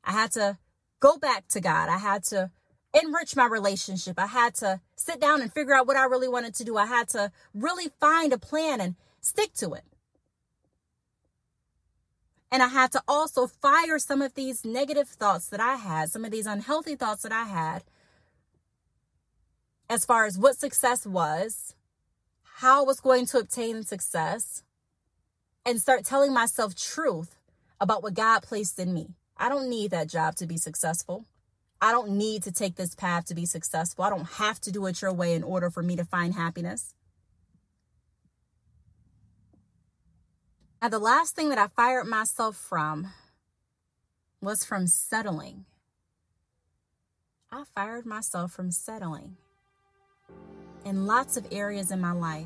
I 0.03 0.11
had 0.11 0.31
to 0.33 0.57
go 0.99 1.17
back 1.17 1.47
to 1.49 1.61
God. 1.61 1.89
I 1.89 1.97
had 1.97 2.23
to 2.25 2.51
enrich 2.93 3.35
my 3.35 3.45
relationship. 3.45 4.17
I 4.17 4.27
had 4.27 4.55
to 4.55 4.81
sit 4.95 5.19
down 5.19 5.41
and 5.41 5.53
figure 5.53 5.73
out 5.73 5.87
what 5.87 5.97
I 5.97 6.05
really 6.05 6.27
wanted 6.27 6.55
to 6.55 6.63
do. 6.63 6.77
I 6.77 6.85
had 6.85 7.07
to 7.09 7.31
really 7.53 7.89
find 7.99 8.33
a 8.33 8.37
plan 8.37 8.81
and 8.81 8.95
stick 9.21 9.53
to 9.55 9.73
it. 9.73 9.83
And 12.51 12.63
I 12.63 12.67
had 12.67 12.91
to 12.93 13.03
also 13.07 13.45
fire 13.45 13.99
some 13.99 14.21
of 14.21 14.33
these 14.33 14.65
negative 14.65 15.07
thoughts 15.07 15.47
that 15.49 15.59
I 15.59 15.75
had, 15.75 16.09
some 16.09 16.25
of 16.25 16.31
these 16.31 16.47
unhealthy 16.47 16.95
thoughts 16.95 17.21
that 17.21 17.31
I 17.31 17.43
had, 17.43 17.83
as 19.87 20.03
far 20.03 20.25
as 20.25 20.37
what 20.37 20.57
success 20.57 21.05
was, 21.05 21.75
how 22.41 22.81
I 22.81 22.85
was 22.85 22.99
going 22.99 23.27
to 23.27 23.37
obtain 23.37 23.83
success, 23.83 24.63
and 25.63 25.79
start 25.79 26.05
telling 26.05 26.33
myself 26.33 26.75
truth 26.75 27.35
about 27.79 28.01
what 28.01 28.15
God 28.15 28.41
placed 28.41 28.79
in 28.79 28.93
me. 28.93 29.13
I 29.37 29.47
don't 29.47 29.69
need 29.69 29.91
that 29.91 30.09
job 30.09 30.35
to 30.37 30.47
be 30.47 30.57
successful. 30.57 31.25
I 31.81 31.91
don't 31.91 32.11
need 32.11 32.43
to 32.43 32.51
take 32.51 32.75
this 32.75 32.93
path 32.93 33.25
to 33.25 33.35
be 33.35 33.45
successful. 33.45 34.03
I 34.03 34.09
don't 34.09 34.27
have 34.33 34.59
to 34.61 34.71
do 34.71 34.85
it 34.85 35.01
your 35.01 35.13
way 35.13 35.33
in 35.33 35.43
order 35.43 35.69
for 35.69 35.81
me 35.81 35.95
to 35.95 36.03
find 36.03 36.33
happiness. 36.33 36.93
Now, 40.81 40.89
the 40.89 40.99
last 40.99 41.35
thing 41.35 41.49
that 41.49 41.57
I 41.57 41.67
fired 41.67 42.07
myself 42.07 42.55
from 42.55 43.07
was 44.41 44.63
from 44.63 44.87
settling. 44.87 45.65
I 47.51 47.63
fired 47.75 48.05
myself 48.05 48.51
from 48.51 48.71
settling 48.71 49.35
in 50.85 51.05
lots 51.05 51.35
of 51.35 51.47
areas 51.51 51.91
in 51.91 51.99
my 51.99 52.11
life. 52.11 52.45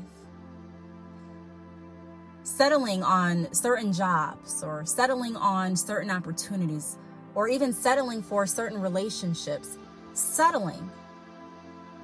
Settling 2.42 3.02
on 3.02 3.52
certain 3.54 3.92
jobs 3.92 4.62
or 4.62 4.84
settling 4.84 5.36
on 5.36 5.76
certain 5.76 6.10
opportunities 6.10 6.98
or 7.34 7.48
even 7.48 7.72
settling 7.72 8.22
for 8.22 8.46
certain 8.46 8.80
relationships. 8.80 9.76
Settling. 10.12 10.90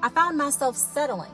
I 0.02 0.08
found 0.08 0.36
myself 0.36 0.76
settling. 0.76 1.30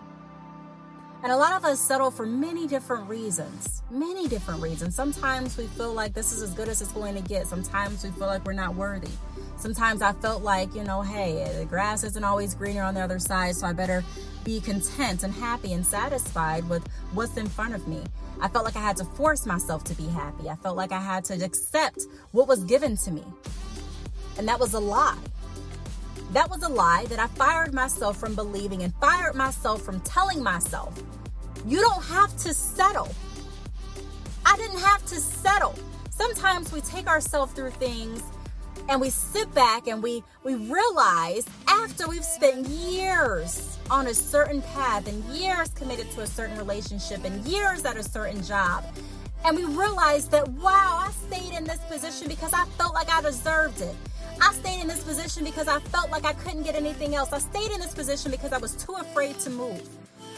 And 1.22 1.32
a 1.32 1.37
lot 1.37 1.54
of 1.54 1.64
us 1.64 1.80
settle 1.80 2.11
for 2.11 2.26
many 2.26 2.66
different 2.66 3.09
reasons. 3.09 3.82
Many 3.90 4.28
different 4.28 4.61
reasons. 4.61 4.94
Sometimes 4.94 5.56
we 5.56 5.66
feel 5.66 5.92
like 5.92 6.12
this 6.12 6.32
is 6.32 6.42
as 6.42 6.52
good 6.52 6.68
as 6.68 6.82
it's 6.82 6.92
going 6.92 7.14
to 7.14 7.22
get. 7.22 7.46
Sometimes 7.46 8.04
we 8.04 8.11
feel 8.11 8.26
like 8.26 8.44
we're 8.44 8.52
not 8.52 8.74
worthy. 8.74 9.11
Sometimes 9.56 10.02
I 10.02 10.12
felt 10.12 10.42
like, 10.42 10.74
you 10.74 10.85
know, 10.85 11.02
hey, 11.02 11.50
the 11.59 11.64
grass 11.64 12.04
isn't 12.04 12.22
always 12.22 12.54
greener 12.54 12.82
on 12.82 12.94
the 12.94 13.00
other 13.00 13.18
side, 13.18 13.56
so 13.56 13.66
I 13.66 13.72
better 13.72 14.04
be 14.44 14.61
content 14.61 15.22
and 15.22 15.32
happy 15.32 15.72
and 15.72 15.85
satisfied 15.85 16.68
with 16.68 16.87
what's 17.12 17.37
in 17.37 17.48
front 17.48 17.74
of 17.74 17.88
me. 17.88 18.02
I 18.40 18.48
felt 18.48 18.64
like 18.64 18.76
I 18.76 18.82
had 18.82 18.96
to 18.98 19.04
force 19.04 19.46
myself 19.46 19.82
to 19.85 19.94
be 19.94 20.06
happy. 20.06 20.50
I 20.50 20.56
felt 20.56 20.76
like 20.76 20.92
I 20.92 21.00
had 21.00 21.24
to 21.26 21.44
accept 21.44 22.02
what 22.32 22.46
was 22.46 22.62
given 22.64 22.96
to 22.98 23.11
me. 23.11 23.24
And 24.38 24.46
that 24.49 24.61
was 24.61 24.75
a 24.75 24.81
lie. 24.81 25.18
That 26.33 26.51
was 26.51 26.62
a 26.62 26.68
lie 26.68 27.07
that 27.09 27.18
I 27.18 27.29
fired 27.29 27.72
myself 27.72 28.16
from 28.16 28.35
believing 28.35 28.83
and 28.83 28.92
fired 28.94 29.35
myself 29.35 29.83
from 29.83 30.01
telling 30.01 30.42
myself, 30.42 31.01
you 31.66 31.81
don't 31.81 32.05
have 32.05 32.37
to 32.38 32.53
settle. 32.53 33.14
I 34.44 34.57
didn't 34.57 34.81
have 34.81 35.05
to 35.07 35.16
settle. 35.16 35.75
Sometimes 36.11 36.72
we 36.72 36.81
take 36.81 37.07
ourselves 37.07 37.53
through 37.53 37.70
things 37.70 38.22
and 38.88 39.01
we 39.01 39.11
sit 39.11 39.53
back 39.55 39.88
and 39.88 40.03
we 40.03 40.22
we 40.44 40.55
realize 40.55 41.46
after 41.66 42.09
we've 42.09 42.25
spent 42.25 42.66
years 42.68 43.79
on 43.90 44.07
a 44.07 44.14
certain 44.14 44.62
path 44.62 45.09
and 45.09 45.22
years 45.25 45.68
committed 45.70 46.11
to 46.12 46.20
a 46.20 46.27
certain 46.27 46.57
relationship 46.57 47.25
and 47.25 47.44
years 47.46 47.85
at 47.85 47.96
a 47.96 48.03
certain 48.03 48.42
job 48.42 48.85
and 49.44 49.57
we 49.57 49.64
realize 49.64 50.29
that 50.29 50.46
wow 50.49 51.05
i 51.07 51.11
stayed 51.27 51.57
in 51.57 51.64
this 51.64 51.81
position 51.88 52.29
because 52.29 52.53
i 52.53 52.64
felt 52.79 52.94
like 52.94 53.11
i 53.11 53.20
deserved 53.22 53.81
it 53.81 53.94
I 54.40 54.53
stayed 54.53 54.81
in 54.81 54.88
this 54.88 55.03
position 55.03 55.44
because 55.44 55.68
I 55.68 55.81
felt 55.81 56.11
like 56.11 56.25
I 56.25 56.33
couldn't 56.35 56.62
get 56.62 56.75
anything 56.75 57.14
else. 57.14 57.33
I 57.33 57.38
stayed 57.38 57.70
in 57.70 57.81
this 57.81 57.94
position 57.94 58.31
because 58.31 58.53
I 58.53 58.59
was 58.59 58.72
too 58.75 58.94
afraid 58.94 59.38
to 59.40 59.51
move. 59.51 59.88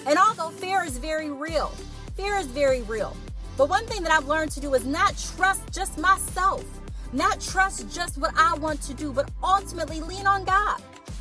And 0.06 0.18
although 0.18 0.50
fear 0.50 0.84
is 0.84 0.98
very 0.98 1.30
real, 1.30 1.68
fear 2.16 2.36
is 2.36 2.46
very 2.46 2.82
real. 2.82 3.16
But 3.56 3.68
one 3.68 3.84
thing 3.86 4.02
that 4.04 4.12
I've 4.12 4.28
learned 4.28 4.52
to 4.52 4.60
do 4.60 4.74
is 4.74 4.86
not 4.86 5.16
trust 5.36 5.62
just 5.72 5.98
myself, 5.98 6.64
not 7.12 7.40
trust 7.40 7.92
just 7.92 8.18
what 8.18 8.32
I 8.36 8.54
want 8.54 8.80
to 8.82 8.94
do, 8.94 9.12
but 9.12 9.30
ultimately 9.42 10.00
lean 10.00 10.26
on 10.26 10.44
God. 10.44 10.80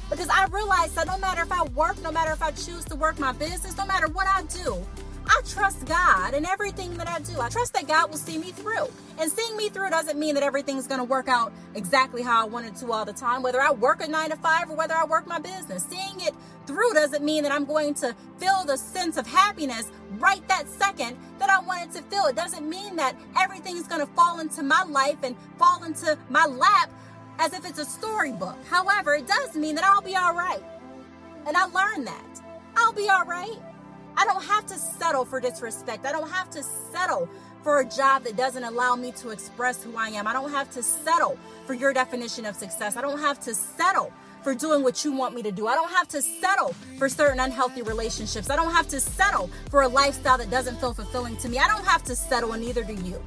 Because 0.10 0.30
I 0.30 0.46
realized 0.46 0.96
that 0.96 1.08
no 1.08 1.18
matter 1.18 1.42
if 1.42 1.52
I 1.52 1.64
work, 1.64 2.02
no 2.04 2.12
matter 2.12 2.32
if 2.32 2.42
I 2.42 2.52
choose 2.52 2.86
to 2.86 2.96
work 2.96 3.20
my 3.20 3.34
business, 3.34 3.76
no 3.76 3.86
matter 3.86 4.08
what 4.08 4.28
I 4.28 4.44
do, 4.44 4.86
I 5.30 5.42
trust 5.46 5.86
God 5.86 6.34
in 6.34 6.46
everything 6.46 6.96
that 6.98 7.08
I 7.08 7.20
do. 7.20 7.40
I 7.40 7.50
trust 7.50 7.74
that 7.74 7.88
God 7.88 8.10
will 8.10 8.18
see 8.18 8.38
me 8.38 8.52
through. 8.52 8.88
And 9.20 9.32
seeing 9.32 9.58
me 9.58 9.70
through 9.70 9.90
doesn't 9.90 10.18
mean 10.18 10.36
that 10.36 10.44
everything's 10.44 10.88
going 10.88 11.00
to 11.00 11.04
work 11.04 11.28
out 11.28 11.52
exactly 11.76 12.22
how 12.22 12.42
I 12.42 12.46
want 12.48 12.66
it 12.66 12.76
to 12.78 12.92
all 12.92 13.06
the 13.06 13.14
time, 13.14 13.44
whether 13.44 13.62
I 13.62 13.72
work 13.72 14.02
a 14.02 14.08
nine 14.08 14.30
to 14.30 14.38
five 14.38 14.70
or 14.70 14.76
whether 14.76 14.94
I 14.94 15.06
work 15.06 15.28
my 15.28 15.40
business. 15.40 15.84
Seeing 15.84 16.22
it 16.22 16.34
through 16.66 16.94
doesn't 16.94 17.24
mean 17.24 17.44
that 17.44 17.52
I'm 17.52 17.66
going 17.66 17.94
to 17.96 18.16
feel 18.38 18.64
the 18.66 18.78
sense 18.78 19.18
of 19.18 19.28
happiness 19.28 19.92
right 20.18 20.46
that 20.48 20.70
second 20.70 21.18
that 21.40 21.50
I 21.50 21.60
wanted 21.60 21.92
to 21.94 22.02
feel. 22.04 22.26
It 22.26 22.36
doesn't 22.36 22.68
mean 22.68 22.96
that 22.96 23.16
everything's 23.38 23.88
going 23.88 24.06
to 24.06 24.12
fall 24.14 24.40
into 24.40 24.64
my 24.64 24.84
life 24.84 25.18
and 25.24 25.36
fall 25.58 25.84
into 25.84 26.18
my 26.30 26.46
lap 26.46 26.90
as 27.40 27.54
if 27.54 27.66
it's 27.66 27.80
a 27.80 27.86
storybook. 27.86 28.58
However, 28.70 29.16
it 29.16 29.28
does 29.28 29.56
mean 29.56 29.76
that 29.76 29.84
I'll 29.84 30.02
be 30.02 30.16
all 30.16 30.34
right. 30.34 30.64
And 31.46 31.56
I 31.56 31.66
learned 31.66 32.08
that. 32.08 32.42
I'll 32.76 32.94
be 32.94 33.10
all 33.10 33.26
right. 33.26 33.58
I 34.18 34.26
don't 34.26 34.44
have 34.44 34.66
to 34.66 34.74
settle 34.74 35.26
for 35.26 35.40
disrespect. 35.40 36.06
I 36.06 36.12
don't 36.12 36.30
have 36.30 36.50
to 36.52 36.64
settle 36.64 37.30
for 37.64 37.82
a 37.82 37.86
job 37.86 38.24
that 38.24 38.36
doesn't 38.36 38.64
allow 38.64 38.96
me 38.96 39.12
to 39.12 39.30
express 39.30 39.84
who 39.84 39.96
I 39.96 40.10
am. 40.10 40.26
I 40.26 40.34
don't 40.34 40.52
have 40.52 40.72
to 40.72 40.82
settle 40.82 41.38
for 41.66 41.76
your 41.76 41.94
definition 41.94 42.46
of 42.46 42.56
success. 42.56 42.98
I 42.98 43.02
don't 43.02 43.20
have 43.20 43.40
to 43.42 43.54
settle 43.54 44.12
for 44.42 44.56
doing 44.56 44.82
what 44.82 45.04
you 45.04 45.12
want 45.12 45.36
me 45.36 45.44
to 45.44 45.52
do. 45.52 45.68
I 45.68 45.76
don't 45.76 45.92
have 45.92 46.08
to 46.10 46.22
settle 46.22 46.74
for 46.98 47.10
certain 47.10 47.40
unhealthy 47.40 47.82
relationships. 47.84 48.50
I 48.50 48.56
don't 48.56 48.72
have 48.72 48.88
to 48.90 49.00
settle 49.00 49.50
for 49.70 49.82
a 49.82 49.88
lifestyle 49.88 50.38
that 50.38 50.50
doesn't 50.50 50.80
feel 50.80 50.94
fulfilling 50.94 51.38
to 51.38 51.50
me. 51.50 51.60
I 51.60 51.68
don't 51.68 51.86
have 51.86 52.04
to 52.06 52.16
settle, 52.16 52.54
and 52.54 52.64
neither 52.64 52.84
do 52.84 52.94
you. 52.94 53.22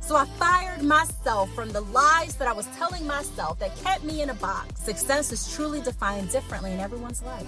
So 0.00 0.16
I 0.16 0.24
fired 0.24 0.82
myself 0.82 1.52
from 1.54 1.70
the 1.70 1.82
lies 1.82 2.36
that 2.36 2.48
I 2.48 2.52
was 2.52 2.66
telling 2.78 3.06
myself 3.06 3.58
that 3.58 3.76
kept 3.82 4.04
me 4.04 4.22
in 4.22 4.30
a 4.30 4.34
box. 4.34 4.80
Success 4.80 5.32
is 5.32 5.52
truly 5.54 5.80
defined 5.80 6.30
differently 6.30 6.72
in 6.72 6.80
everyone's 6.80 7.22
life. 7.22 7.46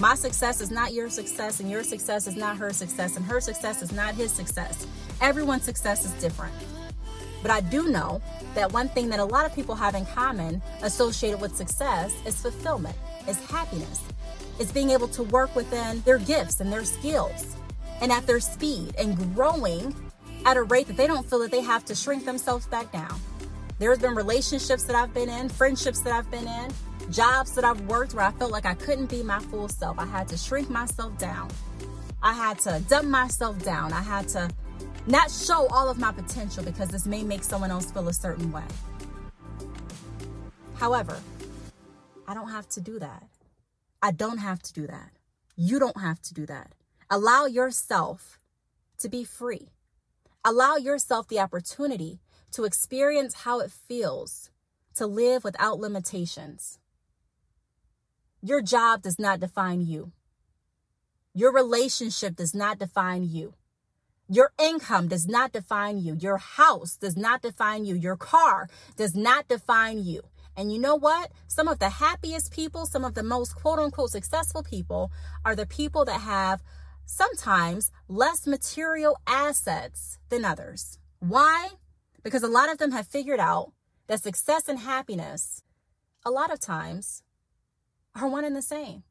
My 0.00 0.14
success 0.14 0.62
is 0.62 0.70
not 0.70 0.94
your 0.94 1.10
success, 1.10 1.60
and 1.60 1.70
your 1.70 1.84
success 1.84 2.26
is 2.26 2.34
not 2.34 2.56
her 2.56 2.72
success, 2.72 3.18
and 3.18 3.26
her 3.26 3.38
success 3.38 3.82
is 3.82 3.92
not 3.92 4.14
his 4.14 4.32
success. 4.32 4.86
Everyone's 5.20 5.64
success 5.64 6.06
is 6.06 6.12
different. 6.12 6.54
But 7.42 7.50
I 7.50 7.60
do 7.60 7.86
know 7.90 8.22
that 8.54 8.72
one 8.72 8.88
thing 8.88 9.10
that 9.10 9.20
a 9.20 9.24
lot 9.26 9.44
of 9.44 9.54
people 9.54 9.74
have 9.74 9.94
in 9.94 10.06
common 10.06 10.62
associated 10.82 11.38
with 11.38 11.54
success 11.54 12.14
is 12.24 12.40
fulfillment, 12.40 12.96
is 13.28 13.38
happiness, 13.50 14.00
is 14.58 14.72
being 14.72 14.88
able 14.88 15.08
to 15.08 15.22
work 15.24 15.54
within 15.54 16.00
their 16.06 16.16
gifts 16.16 16.60
and 16.60 16.72
their 16.72 16.86
skills 16.86 17.54
and 18.00 18.10
at 18.10 18.26
their 18.26 18.40
speed 18.40 18.94
and 18.98 19.18
growing 19.34 19.94
at 20.46 20.56
a 20.56 20.62
rate 20.62 20.86
that 20.86 20.96
they 20.96 21.08
don't 21.08 21.28
feel 21.28 21.40
that 21.40 21.50
they 21.50 21.60
have 21.60 21.84
to 21.84 21.94
shrink 21.94 22.24
themselves 22.24 22.66
back 22.68 22.90
down. 22.90 23.20
There's 23.78 23.98
been 23.98 24.14
relationships 24.14 24.84
that 24.84 24.96
I've 24.96 25.12
been 25.12 25.28
in, 25.28 25.50
friendships 25.50 26.00
that 26.00 26.14
I've 26.14 26.30
been 26.30 26.48
in, 26.48 26.70
jobs 27.10 27.54
that 27.54 27.64
I've 27.64 27.80
worked 27.82 28.14
where 28.14 28.24
I 28.24 28.30
felt 28.32 28.52
like 28.52 28.66
I 28.66 28.74
couldn't 28.74 29.10
be 29.10 29.22
my 29.22 29.38
full 29.38 29.68
self. 29.68 29.98
I 29.98 30.06
had 30.06 30.28
to 30.28 30.36
shrink 30.36 30.70
myself 30.70 31.16
down. 31.18 31.50
I 32.22 32.32
had 32.32 32.58
to 32.60 32.82
dump 32.88 33.08
myself 33.08 33.62
down. 33.64 33.92
I 33.92 34.00
had 34.00 34.28
to 34.28 34.48
not 35.06 35.30
show 35.30 35.66
all 35.68 35.88
of 35.88 35.98
my 35.98 36.12
potential 36.12 36.62
because 36.62 36.88
this 36.88 37.06
may 37.06 37.22
make 37.22 37.42
someone 37.42 37.70
else 37.70 37.90
feel 37.90 38.08
a 38.08 38.12
certain 38.12 38.52
way. 38.52 38.64
However, 40.74 41.18
I 42.26 42.34
don't 42.34 42.50
have 42.50 42.68
to 42.70 42.80
do 42.80 42.98
that. 42.98 43.24
I 44.02 44.12
don't 44.12 44.38
have 44.38 44.62
to 44.62 44.72
do 44.72 44.86
that. 44.86 45.10
You 45.56 45.78
don't 45.78 46.00
have 46.00 46.22
to 46.22 46.34
do 46.34 46.46
that. 46.46 46.72
Allow 47.10 47.46
yourself 47.46 48.38
to 48.98 49.08
be 49.08 49.24
free. 49.24 49.68
Allow 50.44 50.76
yourself 50.76 51.28
the 51.28 51.38
opportunity 51.38 52.20
to 52.52 52.64
experience 52.64 53.34
how 53.44 53.60
it 53.60 53.70
feels 53.70 54.50
to 54.94 55.06
live 55.06 55.44
without 55.44 55.78
limitations. 55.78 56.79
Your 58.42 58.62
job 58.62 59.02
does 59.02 59.18
not 59.18 59.40
define 59.40 59.82
you. 59.82 60.12
Your 61.34 61.52
relationship 61.52 62.36
does 62.36 62.54
not 62.54 62.78
define 62.78 63.24
you. 63.24 63.54
Your 64.28 64.52
income 64.58 65.08
does 65.08 65.26
not 65.26 65.52
define 65.52 65.98
you. 65.98 66.16
Your 66.18 66.38
house 66.38 66.96
does 66.96 67.16
not 67.16 67.42
define 67.42 67.84
you. 67.84 67.94
Your 67.94 68.16
car 68.16 68.68
does 68.96 69.14
not 69.14 69.48
define 69.48 70.04
you. 70.04 70.22
And 70.56 70.72
you 70.72 70.78
know 70.78 70.94
what? 70.94 71.32
Some 71.48 71.68
of 71.68 71.78
the 71.78 71.88
happiest 71.88 72.52
people, 72.52 72.86
some 72.86 73.04
of 73.04 73.14
the 73.14 73.22
most 73.22 73.54
quote 73.56 73.78
unquote 73.78 74.10
successful 74.10 74.62
people 74.62 75.10
are 75.44 75.56
the 75.56 75.66
people 75.66 76.04
that 76.04 76.20
have 76.20 76.62
sometimes 77.04 77.90
less 78.08 78.46
material 78.46 79.18
assets 79.26 80.18
than 80.28 80.44
others. 80.44 80.98
Why? 81.18 81.68
Because 82.22 82.42
a 82.42 82.48
lot 82.48 82.70
of 82.70 82.78
them 82.78 82.92
have 82.92 83.06
figured 83.06 83.40
out 83.40 83.72
that 84.06 84.22
success 84.22 84.68
and 84.68 84.78
happiness, 84.78 85.62
a 86.24 86.30
lot 86.30 86.52
of 86.52 86.60
times, 86.60 87.22
are 88.14 88.28
one 88.28 88.44
and 88.44 88.56
the 88.56 88.62
same. 88.62 89.04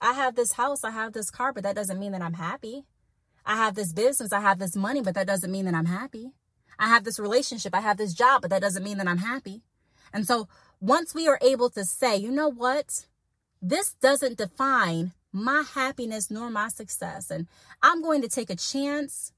I 0.00 0.14
have 0.14 0.34
this 0.34 0.52
house, 0.52 0.84
I 0.84 0.90
have 0.90 1.12
this 1.12 1.30
car, 1.30 1.52
but 1.52 1.62
that 1.62 1.76
doesn't 1.76 1.98
mean 1.98 2.12
that 2.12 2.22
I'm 2.22 2.34
happy. 2.34 2.84
I 3.44 3.56
have 3.56 3.74
this 3.74 3.92
business, 3.92 4.32
I 4.32 4.40
have 4.40 4.58
this 4.58 4.76
money, 4.76 5.00
but 5.00 5.14
that 5.14 5.26
doesn't 5.26 5.50
mean 5.50 5.64
that 5.66 5.74
I'm 5.74 5.86
happy. 5.86 6.32
I 6.78 6.88
have 6.88 7.04
this 7.04 7.18
relationship, 7.18 7.74
I 7.74 7.80
have 7.80 7.96
this 7.96 8.14
job, 8.14 8.42
but 8.42 8.50
that 8.50 8.62
doesn't 8.62 8.82
mean 8.82 8.98
that 8.98 9.08
I'm 9.08 9.18
happy. 9.18 9.62
And 10.12 10.26
so 10.26 10.48
once 10.80 11.14
we 11.14 11.28
are 11.28 11.38
able 11.40 11.70
to 11.70 11.84
say, 11.84 12.16
you 12.16 12.30
know 12.30 12.48
what? 12.48 13.06
This 13.60 13.94
doesn't 13.94 14.38
define 14.38 15.12
my 15.32 15.64
happiness 15.74 16.30
nor 16.30 16.50
my 16.50 16.68
success. 16.68 17.30
And 17.30 17.46
I'm 17.82 18.02
going 18.02 18.22
to 18.22 18.28
take 18.28 18.50
a 18.50 18.56
chance 18.56 19.32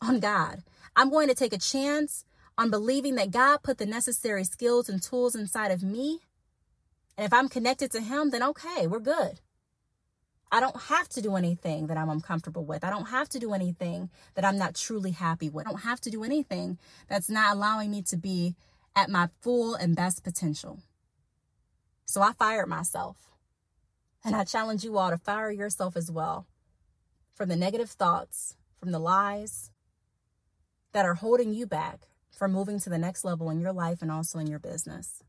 on 0.00 0.20
God. 0.20 0.62
I'm 0.96 1.10
going 1.10 1.28
to 1.28 1.34
take 1.34 1.52
a 1.52 1.58
chance 1.58 2.24
on 2.58 2.70
believing 2.70 3.14
that 3.14 3.30
God 3.30 3.62
put 3.62 3.78
the 3.78 3.86
necessary 3.86 4.44
skills 4.44 4.88
and 4.88 5.02
tools 5.02 5.34
inside 5.34 5.70
of 5.70 5.82
me. 5.82 6.20
And 7.16 7.26
if 7.26 7.32
I'm 7.32 7.48
connected 7.48 7.90
to 7.92 8.00
Him, 8.00 8.30
then 8.30 8.42
okay, 8.42 8.86
we're 8.86 9.00
good. 9.00 9.40
I 10.50 10.60
don't 10.60 10.82
have 10.82 11.08
to 11.10 11.22
do 11.22 11.36
anything 11.36 11.86
that 11.86 11.96
I'm 11.96 12.10
uncomfortable 12.10 12.64
with. 12.64 12.84
I 12.84 12.90
don't 12.90 13.08
have 13.08 13.28
to 13.30 13.38
do 13.38 13.54
anything 13.54 14.10
that 14.34 14.44
I'm 14.44 14.58
not 14.58 14.74
truly 14.74 15.12
happy 15.12 15.48
with. 15.48 15.66
I 15.66 15.70
don't 15.70 15.80
have 15.80 16.00
to 16.02 16.10
do 16.10 16.24
anything 16.24 16.78
that's 17.08 17.30
not 17.30 17.56
allowing 17.56 17.90
me 17.90 18.02
to 18.02 18.16
be 18.18 18.54
at 18.94 19.08
my 19.08 19.30
full 19.40 19.74
and 19.74 19.96
best 19.96 20.22
potential. 20.22 20.80
So 22.04 22.20
I 22.20 22.32
fired 22.32 22.68
myself. 22.68 23.16
And 24.24 24.36
I 24.36 24.44
challenge 24.44 24.84
you 24.84 24.98
all 24.98 25.10
to 25.10 25.18
fire 25.18 25.50
yourself 25.50 25.96
as 25.96 26.10
well 26.10 26.46
from 27.34 27.48
the 27.48 27.56
negative 27.56 27.90
thoughts, 27.90 28.56
from 28.78 28.92
the 28.92 28.98
lies 28.98 29.70
that 30.92 31.06
are 31.06 31.14
holding 31.14 31.54
you 31.54 31.66
back 31.66 32.08
from 32.30 32.52
moving 32.52 32.78
to 32.80 32.90
the 32.90 32.98
next 32.98 33.24
level 33.24 33.50
in 33.50 33.60
your 33.60 33.72
life 33.72 34.02
and 34.02 34.10
also 34.10 34.38
in 34.38 34.46
your 34.46 34.58
business. 34.58 35.22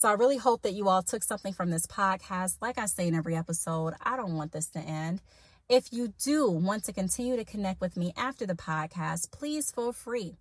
So 0.00 0.08
I 0.08 0.12
really 0.12 0.38
hope 0.38 0.62
that 0.62 0.72
you 0.72 0.88
all 0.88 1.02
took 1.02 1.22
something 1.22 1.52
from 1.52 1.68
this 1.68 1.84
podcast. 1.84 2.56
Like 2.62 2.78
I 2.78 2.86
say 2.86 3.06
in 3.06 3.14
every 3.14 3.36
episode, 3.36 3.92
I 4.02 4.16
don't 4.16 4.34
want 4.34 4.50
this 4.50 4.70
to 4.70 4.78
end. 4.78 5.20
If 5.68 5.92
you 5.92 6.14
do 6.24 6.48
want 6.48 6.84
to 6.84 6.94
continue 6.94 7.36
to 7.36 7.44
connect 7.44 7.82
with 7.82 7.98
me 7.98 8.14
after 8.16 8.46
the 8.46 8.54
podcast, 8.54 9.30
please 9.30 9.70
feel 9.70 9.92
free. 9.92 10.38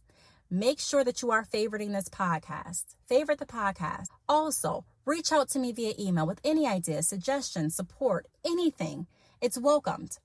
Make 0.50 0.80
sure 0.80 1.04
that 1.04 1.22
you 1.22 1.32
are 1.32 1.44
favoriting 1.44 1.92
this 1.92 2.08
podcast. 2.08 2.86
Favorite 3.10 3.40
the 3.40 3.46
podcast. 3.46 4.06
Also, 4.30 4.86
reach 5.04 5.34
out 5.34 5.50
to 5.50 5.60
me 5.60 5.74
via 5.74 5.92
email 6.00 6.26
with 6.26 6.40
any 6.46 6.66
ideas, 6.66 7.10
suggestions, 7.10 7.76
support, 7.76 8.28
anything. 8.46 9.08
It's 9.42 9.60
welcomed. 9.60 10.20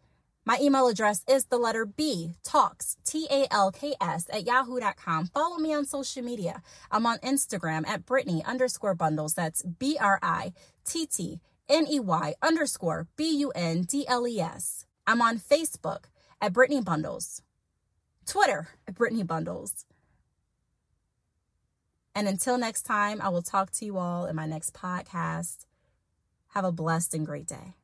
My 0.47 0.59
email 0.61 0.89
address 0.89 1.25
is 1.27 1.47
the 1.47 1.57
letter 1.57 1.87
B, 1.87 2.35
talks, 2.45 2.97
T 3.05 3.27
A 3.31 3.47
L 3.51 3.73
K 3.73 3.95
S, 4.01 4.27
at 4.31 4.45
yahoo.com. 4.45 5.27
Follow 5.27 5.57
me 5.57 5.73
on 5.73 5.87
social 5.87 6.23
media. 6.23 6.63
I'm 6.91 7.07
on 7.07 7.19
Instagram 7.19 7.87
at 7.89 8.05
Brittney 8.05 8.45
underscore 8.45 8.95
bundles. 8.95 9.35
That's 9.35 9.63
B 9.63 9.97
R 9.99 10.19
I 10.23 10.53
T 10.85 11.07
T 11.07 11.41
N 11.69 11.87
E 11.91 11.99
Y 11.99 12.35
underscore 12.43 13.09
B 13.17 13.39
U 13.39 13.51
N 13.55 13.83
D 13.83 14.07
L 14.07 14.29
E 14.29 14.39
S. 14.39 14.85
I'm 15.07 15.23
on 15.23 15.39
Facebook 15.39 16.05
at 16.41 16.53
Brittney 16.53 16.85
Bundles, 16.85 17.41
Twitter 18.27 18.69
at 18.87 18.95
Brittney 18.95 19.27
Bundles. 19.27 19.87
And 22.15 22.29
until 22.29 22.59
next 22.59 22.83
time, 22.83 23.21
I 23.21 23.29
will 23.31 23.43
talk 23.43 23.71
to 23.73 23.85
you 23.85 23.99
all 23.99 24.27
in 24.27 24.37
my 24.37 24.47
next 24.47 24.75
podcast. 24.75 25.67
Have 26.49 26.65
a 26.65 26.71
blessed 26.71 27.15
and 27.15 27.27
great 27.27 27.47
day. 27.47 27.75